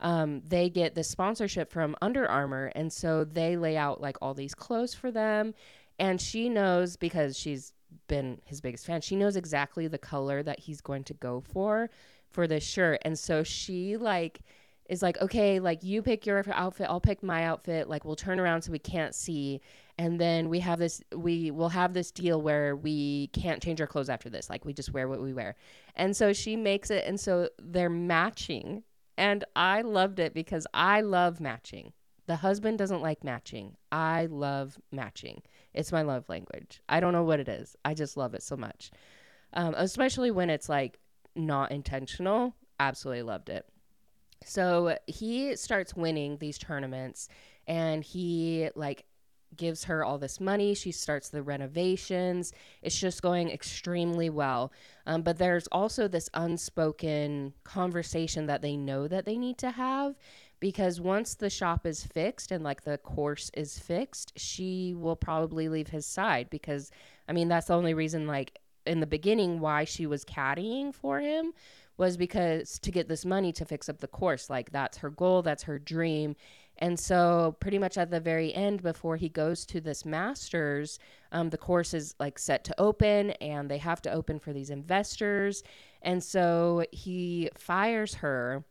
um, 0.00 0.40
they 0.46 0.70
get 0.70 0.94
the 0.94 1.04
sponsorship 1.04 1.70
from 1.70 1.94
Under 2.00 2.28
Armour. 2.28 2.72
And 2.74 2.92
so 2.92 3.24
they 3.24 3.56
lay 3.56 3.76
out 3.76 4.00
like 4.00 4.16
all 4.22 4.34
these 4.34 4.54
clothes 4.54 4.94
for 4.94 5.10
them. 5.10 5.54
And 5.98 6.20
she 6.20 6.48
knows 6.48 6.96
because 6.96 7.38
she's 7.38 7.72
been 8.08 8.40
his 8.44 8.60
biggest 8.60 8.86
fan 8.86 9.00
she 9.00 9.16
knows 9.16 9.36
exactly 9.36 9.86
the 9.86 9.98
color 9.98 10.42
that 10.42 10.58
he's 10.58 10.80
going 10.80 11.04
to 11.04 11.14
go 11.14 11.40
for 11.40 11.90
for 12.30 12.46
this 12.46 12.64
shirt 12.64 13.00
and 13.04 13.18
so 13.18 13.42
she 13.42 13.96
like 13.96 14.40
is 14.90 15.02
like, 15.02 15.20
okay, 15.20 15.60
like 15.60 15.84
you 15.84 16.02
pick 16.02 16.26
your 16.26 16.44
outfit, 16.52 16.88
I'll 16.90 17.00
pick 17.00 17.22
my 17.22 17.44
outfit. 17.44 17.88
Like 17.88 18.04
we'll 18.04 18.16
turn 18.16 18.40
around 18.40 18.62
so 18.62 18.72
we 18.72 18.80
can't 18.80 19.14
see, 19.14 19.60
and 19.96 20.20
then 20.20 20.48
we 20.48 20.58
have 20.58 20.80
this, 20.80 21.00
we 21.14 21.52
will 21.52 21.68
have 21.68 21.94
this 21.94 22.10
deal 22.10 22.42
where 22.42 22.74
we 22.74 23.28
can't 23.28 23.62
change 23.62 23.80
our 23.80 23.86
clothes 23.86 24.08
after 24.08 24.28
this. 24.28 24.50
Like 24.50 24.64
we 24.64 24.72
just 24.72 24.92
wear 24.92 25.08
what 25.08 25.22
we 25.22 25.32
wear, 25.32 25.54
and 25.94 26.14
so 26.16 26.32
she 26.32 26.56
makes 26.56 26.90
it, 26.90 27.04
and 27.06 27.20
so 27.20 27.48
they're 27.62 27.88
matching, 27.88 28.82
and 29.16 29.44
I 29.54 29.82
loved 29.82 30.18
it 30.18 30.34
because 30.34 30.66
I 30.74 31.02
love 31.02 31.40
matching. 31.40 31.92
The 32.26 32.36
husband 32.36 32.76
doesn't 32.78 33.00
like 33.00 33.22
matching. 33.22 33.76
I 33.92 34.26
love 34.26 34.76
matching. 34.90 35.42
It's 35.74 35.92
my 35.92 36.02
love 36.02 36.28
language. 36.28 36.82
I 36.88 37.00
don't 37.00 37.12
know 37.12 37.24
what 37.24 37.40
it 37.40 37.48
is. 37.48 37.76
I 37.84 37.94
just 37.94 38.16
love 38.16 38.34
it 38.34 38.42
so 38.42 38.56
much, 38.56 38.90
um, 39.52 39.74
especially 39.76 40.30
when 40.30 40.50
it's 40.50 40.68
like 40.68 40.98
not 41.34 41.70
intentional. 41.70 42.54
Absolutely 42.78 43.22
loved 43.22 43.48
it. 43.48 43.66
So 44.44 44.96
he 45.06 45.54
starts 45.56 45.94
winning 45.94 46.38
these 46.38 46.58
tournaments 46.58 47.28
and 47.66 48.02
he 48.02 48.70
like 48.74 49.04
gives 49.56 49.84
her 49.84 50.04
all 50.04 50.18
this 50.18 50.40
money. 50.40 50.74
She 50.74 50.92
starts 50.92 51.28
the 51.28 51.42
renovations. 51.42 52.52
It's 52.82 52.98
just 52.98 53.22
going 53.22 53.50
extremely 53.50 54.30
well. 54.30 54.72
Um, 55.06 55.22
but 55.22 55.38
there's 55.38 55.66
also 55.68 56.08
this 56.08 56.28
unspoken 56.34 57.54
conversation 57.64 58.46
that 58.46 58.62
they 58.62 58.76
know 58.76 59.08
that 59.08 59.24
they 59.24 59.36
need 59.36 59.58
to 59.58 59.72
have 59.72 60.14
because 60.60 61.00
once 61.00 61.34
the 61.34 61.50
shop 61.50 61.86
is 61.86 62.04
fixed 62.04 62.52
and 62.52 62.62
like 62.62 62.82
the 62.84 62.98
course 62.98 63.50
is 63.54 63.78
fixed, 63.78 64.32
she 64.38 64.94
will 64.94 65.16
probably 65.16 65.68
leave 65.68 65.88
his 65.88 66.06
side 66.06 66.48
because 66.50 66.90
I 67.28 67.32
mean 67.32 67.48
that's 67.48 67.66
the 67.68 67.74
only 67.74 67.94
reason 67.94 68.26
like 68.26 68.58
in 68.86 69.00
the 69.00 69.06
beginning 69.06 69.60
why 69.60 69.84
she 69.84 70.06
was 70.06 70.24
caddying 70.24 70.94
for 70.94 71.20
him 71.20 71.52
was 71.96 72.16
because 72.16 72.78
to 72.78 72.90
get 72.90 73.08
this 73.08 73.26
money 73.26 73.52
to 73.52 73.64
fix 73.64 73.88
up 73.88 73.98
the 73.98 74.08
course. 74.08 74.48
Like 74.48 74.72
that's 74.72 74.98
her 74.98 75.10
goal, 75.10 75.42
that's 75.42 75.64
her 75.64 75.78
dream. 75.78 76.36
And 76.78 76.98
so, 76.98 77.56
pretty 77.60 77.78
much 77.78 77.98
at 77.98 78.10
the 78.10 78.20
very 78.20 78.54
end, 78.54 78.82
before 78.82 79.16
he 79.16 79.28
goes 79.28 79.66
to 79.66 79.82
this 79.82 80.06
master's, 80.06 80.98
um, 81.30 81.50
the 81.50 81.58
course 81.58 81.92
is 81.92 82.14
like 82.18 82.38
set 82.38 82.64
to 82.64 82.80
open 82.80 83.32
and 83.32 83.70
they 83.70 83.76
have 83.76 84.00
to 84.02 84.12
open 84.12 84.38
for 84.38 84.54
these 84.54 84.70
investors. 84.70 85.62
And 86.00 86.24
so 86.24 86.84
he 86.90 87.50
fires 87.54 88.14
her. 88.14 88.64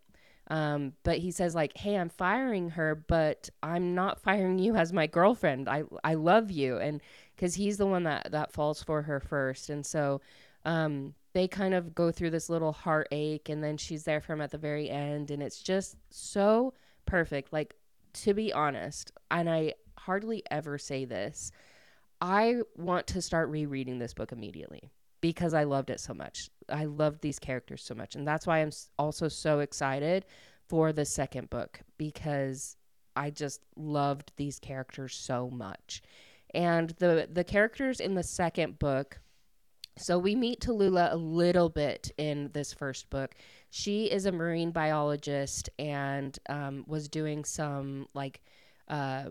Um, 0.49 0.93
but 1.03 1.19
he 1.19 1.31
says 1.31 1.53
like, 1.53 1.77
"Hey, 1.77 1.95
I'm 1.95 2.09
firing 2.09 2.71
her, 2.71 2.95
but 2.95 3.49
I'm 3.61 3.93
not 3.93 4.19
firing 4.19 4.57
you 4.59 4.75
as 4.75 4.91
my 4.91 5.07
girlfriend. 5.07 5.69
I 5.69 5.83
I 6.03 6.15
love 6.15 6.51
you." 6.51 6.77
And 6.77 7.01
because 7.35 7.55
he's 7.55 7.77
the 7.77 7.85
one 7.85 8.03
that 8.03 8.31
that 8.31 8.51
falls 8.51 8.81
for 8.81 9.03
her 9.03 9.19
first, 9.19 9.69
and 9.69 9.85
so 9.85 10.21
um, 10.65 11.13
they 11.33 11.47
kind 11.47 11.73
of 11.73 11.95
go 11.95 12.11
through 12.11 12.31
this 12.31 12.49
little 12.49 12.71
heartache 12.71 13.49
and 13.49 13.63
then 13.63 13.77
she's 13.77 14.03
there 14.03 14.21
for 14.21 14.33
him 14.33 14.41
at 14.41 14.51
the 14.51 14.57
very 14.57 14.89
end 14.89 15.31
and 15.31 15.41
it's 15.41 15.61
just 15.61 15.95
so 16.09 16.73
perfect 17.05 17.53
like 17.53 17.75
to 18.13 18.33
be 18.33 18.51
honest 18.51 19.11
and 19.31 19.49
i 19.49 19.73
hardly 19.97 20.43
ever 20.51 20.77
say 20.77 21.05
this 21.05 21.51
i 22.21 22.57
want 22.75 23.07
to 23.07 23.21
start 23.21 23.49
rereading 23.49 23.99
this 23.99 24.13
book 24.13 24.31
immediately 24.31 24.91
because 25.21 25.53
i 25.53 25.63
loved 25.63 25.89
it 25.89 25.99
so 25.99 26.13
much 26.13 26.49
i 26.71 26.85
loved 26.85 27.21
these 27.21 27.39
characters 27.39 27.83
so 27.83 27.93
much 27.93 28.15
and 28.15 28.27
that's 28.27 28.47
why 28.47 28.59
i'm 28.59 28.71
also 28.97 29.27
so 29.27 29.59
excited 29.59 30.25
for 30.67 30.93
the 30.93 31.05
second 31.05 31.49
book 31.49 31.81
because 31.97 32.75
i 33.15 33.29
just 33.29 33.61
loved 33.75 34.31
these 34.37 34.59
characters 34.59 35.15
so 35.15 35.49
much 35.49 36.01
and 36.53 36.91
the 36.99 37.27
the 37.31 37.43
characters 37.43 37.99
in 37.99 38.15
the 38.15 38.23
second 38.23 38.79
book 38.79 39.19
so 39.99 40.17
we 40.17 40.33
meet 40.33 40.61
Tallulah 40.61 41.11
a 41.11 41.17
little 41.17 41.67
bit 41.67 42.09
in 42.17 42.49
this 42.53 42.73
first 42.73 43.09
book. 43.09 43.35
She 43.69 44.05
is 44.05 44.25
a 44.25 44.31
marine 44.31 44.71
biologist 44.71 45.69
and 45.77 46.39
um, 46.47 46.85
was 46.87 47.09
doing 47.09 47.43
some 47.43 48.07
like 48.13 48.39
uh, 48.87 49.25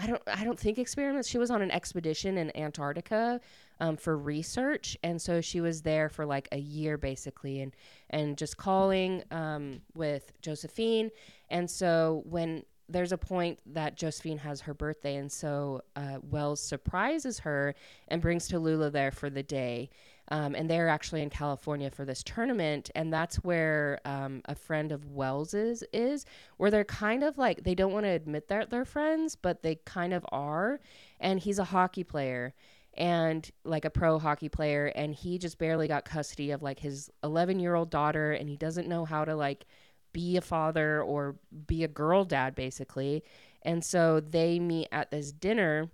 I 0.00 0.06
don't 0.06 0.22
I 0.26 0.44
don't 0.44 0.58
think 0.58 0.78
experiments. 0.78 1.28
She 1.28 1.38
was 1.38 1.50
on 1.50 1.62
an 1.62 1.70
expedition 1.70 2.38
in 2.38 2.56
Antarctica 2.56 3.40
um, 3.80 3.96
for 3.96 4.16
research, 4.16 4.96
and 5.02 5.20
so 5.20 5.40
she 5.40 5.60
was 5.60 5.82
there 5.82 6.08
for 6.08 6.24
like 6.24 6.48
a 6.52 6.58
year 6.58 6.96
basically, 6.96 7.60
and 7.60 7.74
and 8.10 8.36
just 8.36 8.56
calling 8.56 9.22
um, 9.30 9.80
with 9.94 10.32
Josephine. 10.40 11.10
And 11.50 11.70
so 11.70 12.22
when 12.26 12.64
there's 12.88 13.12
a 13.12 13.18
point 13.18 13.58
that 13.66 13.96
Josephine 13.96 14.38
has 14.38 14.60
her 14.62 14.74
birthday, 14.74 15.16
and 15.16 15.30
so 15.30 15.82
uh, 15.96 16.18
Wells 16.22 16.60
surprises 16.60 17.40
her 17.40 17.74
and 18.08 18.22
brings 18.22 18.48
Tallulah 18.48 18.92
there 18.92 19.10
for 19.10 19.28
the 19.28 19.42
day. 19.42 19.90
Um, 20.30 20.54
and 20.54 20.68
they're 20.68 20.88
actually 20.88 21.22
in 21.22 21.30
California 21.30 21.90
for 21.90 22.04
this 22.04 22.22
tournament, 22.22 22.90
and 22.94 23.12
that's 23.12 23.36
where 23.36 24.00
um, 24.04 24.42
a 24.44 24.54
friend 24.54 24.92
of 24.92 25.10
Wells's 25.10 25.82
is, 25.92 26.26
where 26.58 26.70
they're 26.70 26.84
kind 26.84 27.22
of 27.24 27.38
like 27.38 27.64
they 27.64 27.74
don't 27.74 27.92
want 27.92 28.04
to 28.04 28.10
admit 28.10 28.48
that 28.48 28.68
they're 28.70 28.84
friends, 28.84 29.36
but 29.36 29.62
they 29.62 29.76
kind 29.86 30.12
of 30.12 30.26
are. 30.30 30.80
And 31.18 31.40
he's 31.40 31.58
a 31.58 31.64
hockey 31.64 32.04
player, 32.04 32.54
and 32.94 33.50
like 33.64 33.86
a 33.86 33.90
pro 33.90 34.18
hockey 34.18 34.50
player, 34.50 34.86
and 34.94 35.14
he 35.14 35.38
just 35.38 35.58
barely 35.58 35.88
got 35.88 36.04
custody 36.04 36.50
of 36.50 36.62
like 36.62 36.80
his 36.80 37.10
11 37.24 37.58
year 37.58 37.74
old 37.74 37.90
daughter, 37.90 38.32
and 38.32 38.50
he 38.50 38.56
doesn't 38.56 38.88
know 38.88 39.06
how 39.06 39.24
to 39.24 39.34
like 39.34 39.64
be 40.12 40.36
a 40.36 40.40
father 40.40 41.02
or 41.02 41.36
be 41.66 41.84
a 41.84 41.88
girl 41.88 42.24
dad 42.24 42.54
basically. 42.54 43.22
And 43.62 43.84
so 43.84 44.20
they 44.20 44.58
meet 44.58 44.88
at 44.92 45.10
this 45.10 45.32
dinner 45.32 45.90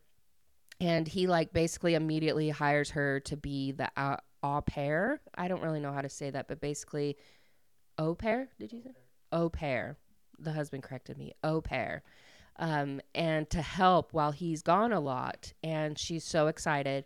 and 0.84 1.08
he 1.08 1.26
like 1.26 1.52
basically 1.52 1.94
immediately 1.94 2.50
hires 2.50 2.90
her 2.90 3.20
to 3.20 3.36
be 3.36 3.72
the 3.72 3.90
uh, 3.96 4.16
au 4.42 4.60
pair. 4.60 5.20
I 5.34 5.48
don't 5.48 5.62
really 5.62 5.80
know 5.80 5.92
how 5.92 6.02
to 6.02 6.08
say 6.10 6.30
that 6.30 6.46
but 6.46 6.60
basically 6.60 7.16
au 7.98 8.14
pair? 8.14 8.48
Did 8.58 8.72
you 8.72 8.82
say? 8.82 8.92
Au 9.32 9.48
pair. 9.48 9.96
The 10.38 10.52
husband 10.52 10.82
corrected 10.82 11.16
me. 11.16 11.32
Au 11.42 11.60
pair. 11.60 12.02
Um, 12.58 13.00
and 13.14 13.48
to 13.50 13.62
help 13.62 14.12
while 14.12 14.30
he's 14.30 14.62
gone 14.62 14.92
a 14.92 15.00
lot 15.00 15.52
and 15.62 15.98
she's 15.98 16.22
so 16.22 16.46
excited 16.46 17.04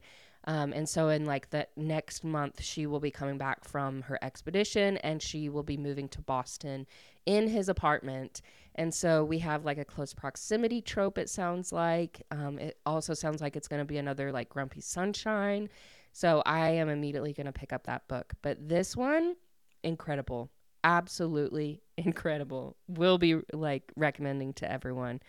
um, 0.48 0.72
and 0.72 0.88
so, 0.88 1.10
in 1.10 1.26
like 1.26 1.50
the 1.50 1.68
next 1.76 2.24
month, 2.24 2.62
she 2.62 2.86
will 2.86 3.00
be 3.00 3.10
coming 3.10 3.36
back 3.36 3.64
from 3.64 4.00
her 4.00 4.18
expedition 4.22 4.96
and 4.98 5.20
she 5.20 5.50
will 5.50 5.62
be 5.62 5.76
moving 5.76 6.08
to 6.08 6.22
Boston 6.22 6.86
in 7.26 7.48
his 7.48 7.68
apartment. 7.68 8.40
And 8.74 8.92
so, 8.94 9.22
we 9.22 9.40
have 9.40 9.66
like 9.66 9.76
a 9.76 9.84
close 9.84 10.14
proximity 10.14 10.80
trope, 10.80 11.18
it 11.18 11.28
sounds 11.28 11.70
like. 11.70 12.22
Um, 12.30 12.58
it 12.58 12.78
also 12.86 13.12
sounds 13.12 13.42
like 13.42 13.56
it's 13.56 13.68
going 13.68 13.80
to 13.80 13.84
be 13.84 13.98
another 13.98 14.32
like 14.32 14.48
Grumpy 14.48 14.80
Sunshine. 14.80 15.68
So, 16.12 16.42
I 16.46 16.70
am 16.70 16.88
immediately 16.88 17.34
going 17.34 17.44
to 17.44 17.52
pick 17.52 17.74
up 17.74 17.84
that 17.84 18.08
book. 18.08 18.32
But 18.40 18.70
this 18.70 18.96
one, 18.96 19.36
incredible. 19.84 20.50
Absolutely 20.82 21.82
incredible. 21.98 22.74
Will 22.88 23.18
be 23.18 23.36
like 23.52 23.92
recommending 23.96 24.54
to 24.54 24.72
everyone. 24.72 25.20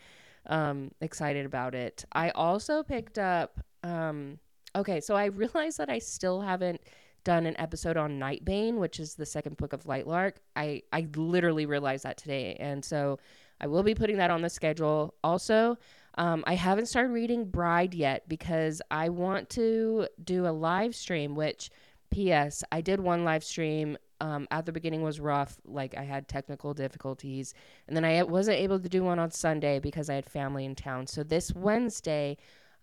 Um, 0.46 0.92
excited 1.02 1.46
about 1.46 1.76
it. 1.76 2.06
I 2.14 2.30
also 2.30 2.84
picked 2.84 3.20
up. 3.20 3.60
Um, 3.84 4.40
Okay, 4.76 5.00
so 5.02 5.16
I 5.16 5.26
realized 5.26 5.78
that 5.80 5.90
I 5.90 6.00
still 6.00 6.42
haven't 6.42 6.82
done 7.24 7.46
an 7.46 7.60
episode 7.60 7.98
on 7.98 8.20
Nightbane, 8.20 8.76
which 8.76 9.00
is 9.00 9.16
the 9.16 9.26
second 9.26 9.58
book 9.58 9.74
of 9.74 9.84
Lightlark. 9.84 10.34
I 10.56 10.84
I 10.94 11.08
literally 11.16 11.66
realized 11.66 12.04
that 12.06 12.18
today, 12.18 12.56
and 12.60 12.84
so 12.84 13.20
I 13.60 13.68
will 13.68 13.84
be 13.84 13.96
putting 13.96 14.18
that 14.18 14.32
on 14.32 14.42
the 14.42 14.50
schedule. 14.50 15.16
Also, 15.24 15.78
Um, 16.16 16.44
I 16.48 16.56
haven't 16.56 16.88
started 16.88 17.12
reading 17.14 17.46
Bride 17.46 17.94
yet 17.94 18.28
because 18.28 18.82
I 18.92 19.10
want 19.10 19.50
to 19.52 20.08
do 20.24 20.48
a 20.48 20.52
live 20.52 20.94
stream, 20.96 21.36
which, 21.36 21.70
P.S., 22.10 22.64
I 22.72 22.82
did 22.82 23.00
one 23.00 23.24
live 23.24 23.44
stream. 23.44 23.98
Um, 24.22 24.46
at 24.52 24.66
the 24.66 24.74
beginning 24.74 25.02
was 25.02 25.20
rough. 25.22 25.58
Like 25.66 25.96
I 25.96 26.04
had 26.04 26.28
technical 26.28 26.74
difficulties. 26.74 27.54
And 27.88 27.96
then 27.96 28.04
I 28.04 28.22
wasn't 28.24 28.58
able 28.58 28.80
to 28.80 28.90
do 28.90 29.04
one 29.04 29.18
on 29.20 29.32
Sunday 29.32 29.80
because 29.80 30.10
I 30.10 30.16
had 30.16 30.26
family 30.30 30.66
in 30.66 30.76
town. 30.76 31.08
So 31.08 31.24
this 31.24 31.54
Wednesday, 31.54 32.36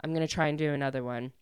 I'm 0.02 0.14
to 0.14 0.28
try 0.28 0.46
and 0.48 0.56
do 0.56 0.72
another 0.72 1.04
one. 1.04 1.32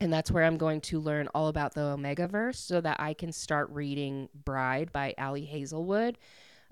And 0.00 0.12
that's 0.12 0.30
where 0.30 0.44
I'm 0.44 0.58
going 0.58 0.82
to 0.82 1.00
learn 1.00 1.28
all 1.34 1.48
about 1.48 1.74
the 1.74 1.82
Omega 1.82 2.28
Verse 2.28 2.58
so 2.58 2.80
that 2.82 3.00
I 3.00 3.14
can 3.14 3.32
start 3.32 3.70
reading 3.70 4.28
Bride 4.44 4.92
by 4.92 5.14
Ali 5.18 5.44
Hazelwood. 5.46 6.18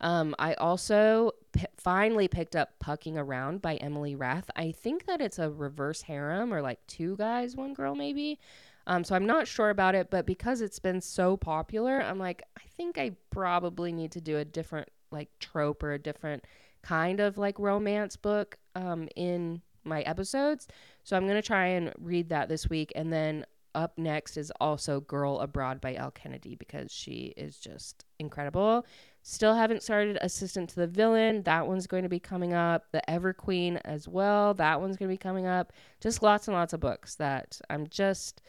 Um, 0.01 0.35
I 0.39 0.55
also 0.55 1.33
p- 1.53 1.65
finally 1.77 2.29
picked 2.29 2.57
up 2.57 2.79
Pucking 2.81 3.17
Around 3.17 3.63
by 3.63 3.77
Emily 3.77 4.15
Rath. 4.15 4.51
I 4.57 4.73
think 4.73 5.07
that 5.07 5.21
it's 5.21 5.39
a 5.39 5.51
reverse 5.51 6.03
harem 6.03 6.53
or 6.53 6.61
like 6.61 6.85
two 6.87 7.17
guys, 7.17 7.57
one 7.57 7.75
girl, 7.75 7.95
maybe. 7.95 8.39
Um, 8.87 9.05
so 9.05 9.15
I'm 9.15 9.27
not 9.27 9.49
sure 9.49 9.71
about 9.71 9.95
it, 9.95 10.11
but 10.11 10.27
because 10.27 10.61
it's 10.61 10.79
been 10.79 11.01
so 11.01 11.37
popular, 11.37 12.03
I'm 12.03 12.19
like, 12.19 12.43
I 12.59 12.63
think 12.77 12.99
I 12.99 13.13
probably 13.31 13.93
need 13.93 14.13
to 14.13 14.21
do 14.21 14.37
a 14.39 14.45
different 14.45 14.89
like 15.11 15.31
trope 15.39 15.83
or 15.83 15.93
a 15.93 15.99
different 15.99 16.45
kind 16.83 17.21
of 17.21 17.39
like 17.39 17.59
romance 17.59 18.17
book 18.17 18.59
um, 18.75 19.09
in 19.17 19.63
my 19.85 20.03
episodes. 20.03 20.67
So 21.05 21.17
I'm 21.17 21.25
going 21.25 21.41
to 21.41 21.47
try 21.47 21.67
and 21.67 21.93
read 21.99 22.31
that 22.31 22.49
this 22.49 22.69
week. 22.69 22.93
And 22.97 23.13
then 23.13 23.47
up 23.75 23.99
next 23.99 24.37
is 24.37 24.53
also 24.61 25.01
Girl 25.01 25.41
Abroad 25.41 25.81
by 25.81 25.95
Elle 25.95 26.13
Kennedy 26.13 26.55
because 26.55 26.93
she 26.93 27.35
is 27.37 27.59
just 27.59 28.05
incredible. 28.19 28.87
Still 29.23 29.55
haven't 29.55 29.83
started 29.83 30.19
Assistant 30.21 30.71
to 30.71 30.77
the 30.77 30.87
Villain. 30.87 31.43
That 31.43 31.67
one's 31.67 31.87
going 31.87 32.05
to 32.05 32.09
be 32.09 32.21
coming 32.21 32.53
up. 32.53 32.87
The 32.93 33.09
Ever 33.09 33.33
Queen 33.33 33.79
as 33.85 34.07
well. 34.09 34.55
That 34.55 34.81
one's 34.81 34.97
going 34.97 35.09
to 35.09 35.13
be 35.13 35.19
coming 35.19 35.47
up. 35.47 35.73
Just 36.01 36.23
lots 36.23 36.49
and 36.49 36.57
lots 36.57 36.73
of 36.73 36.81
books 36.81 37.17
that 37.17 37.61
I'm 37.69 37.87
just 37.89 38.43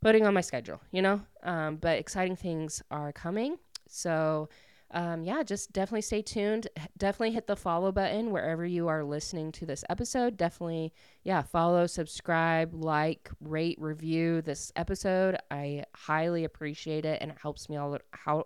putting 0.00 0.26
on 0.26 0.34
my 0.34 0.40
schedule, 0.40 0.80
you 0.92 1.02
know? 1.02 1.20
Um, 1.42 1.76
but 1.76 1.98
exciting 1.98 2.36
things 2.36 2.82
are 2.90 3.12
coming. 3.12 3.56
So, 3.88 4.48
um, 4.90 5.22
yeah, 5.22 5.42
just 5.42 5.72
definitely 5.72 6.02
stay 6.02 6.22
tuned. 6.22 6.68
Definitely 6.96 7.32
hit 7.32 7.46
the 7.46 7.56
follow 7.56 7.92
button 7.92 8.30
wherever 8.30 8.64
you 8.64 8.88
are 8.88 9.04
listening 9.04 9.52
to 9.52 9.66
this 9.66 9.84
episode. 9.90 10.36
Definitely, 10.36 10.94
yeah, 11.24 11.42
follow, 11.42 11.86
subscribe, 11.86 12.72
like, 12.72 13.30
rate, 13.40 13.78
review 13.80 14.40
this 14.40 14.72
episode. 14.76 15.36
I 15.50 15.84
highly 15.94 16.44
appreciate 16.44 17.04
it 17.04 17.20
and 17.20 17.30
it 17.30 17.36
helps 17.40 17.68
me 17.68 17.76
all 17.76 17.98
how 18.12 18.44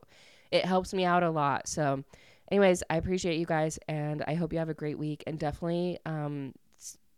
it 0.50 0.64
helps 0.64 0.92
me 0.92 1.04
out 1.04 1.22
a 1.22 1.30
lot. 1.30 1.68
So, 1.68 2.02
anyways, 2.50 2.82
I 2.90 2.96
appreciate 2.96 3.38
you 3.38 3.46
guys 3.46 3.78
and 3.88 4.24
I 4.26 4.34
hope 4.34 4.52
you 4.52 4.58
have 4.58 4.68
a 4.68 4.74
great 4.74 4.98
week 4.98 5.22
and 5.26 5.38
definitely 5.38 5.98
um 6.06 6.54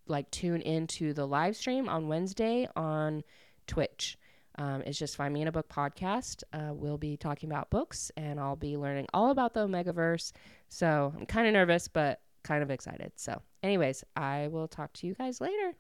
like 0.07 0.31
tune 0.31 0.61
into 0.61 1.15
the 1.15 1.27
live 1.27 1.57
stream 1.57 1.89
on 1.89 2.09
Wednesday 2.09 2.69
on 2.77 3.25
Twitch. 3.67 4.19
Um, 4.57 4.83
it's 4.87 4.99
just 4.99 5.17
Find 5.17 5.33
Me 5.33 5.43
in 5.43 5.49
a 5.49 5.53
Book 5.53 5.69
podcast. 5.69 6.43
Uh, 6.53 6.73
we'll 6.73 6.99
be 6.99 7.17
talking 7.17 7.51
about 7.51 7.71
books 7.71 8.11
and 8.17 8.39
I'll 8.39 8.57
be 8.57 8.77
learning 8.77 9.07
all 9.15 9.31
about 9.31 9.55
the 9.55 9.67
Omegaverse. 9.67 10.33
So 10.69 11.13
I'm 11.19 11.27
kind 11.27 11.47
of 11.47 11.53
nervous, 11.55 11.89
but 11.89 12.21
kind 12.45 12.63
of 12.63 12.71
excited. 12.71 13.13
So, 13.17 13.41
anyways, 13.63 14.05
I 14.15 14.49
will 14.49 14.69
talk 14.69 14.93
to 14.95 15.07
you 15.07 15.15
guys 15.15 15.41
later. 15.41 15.73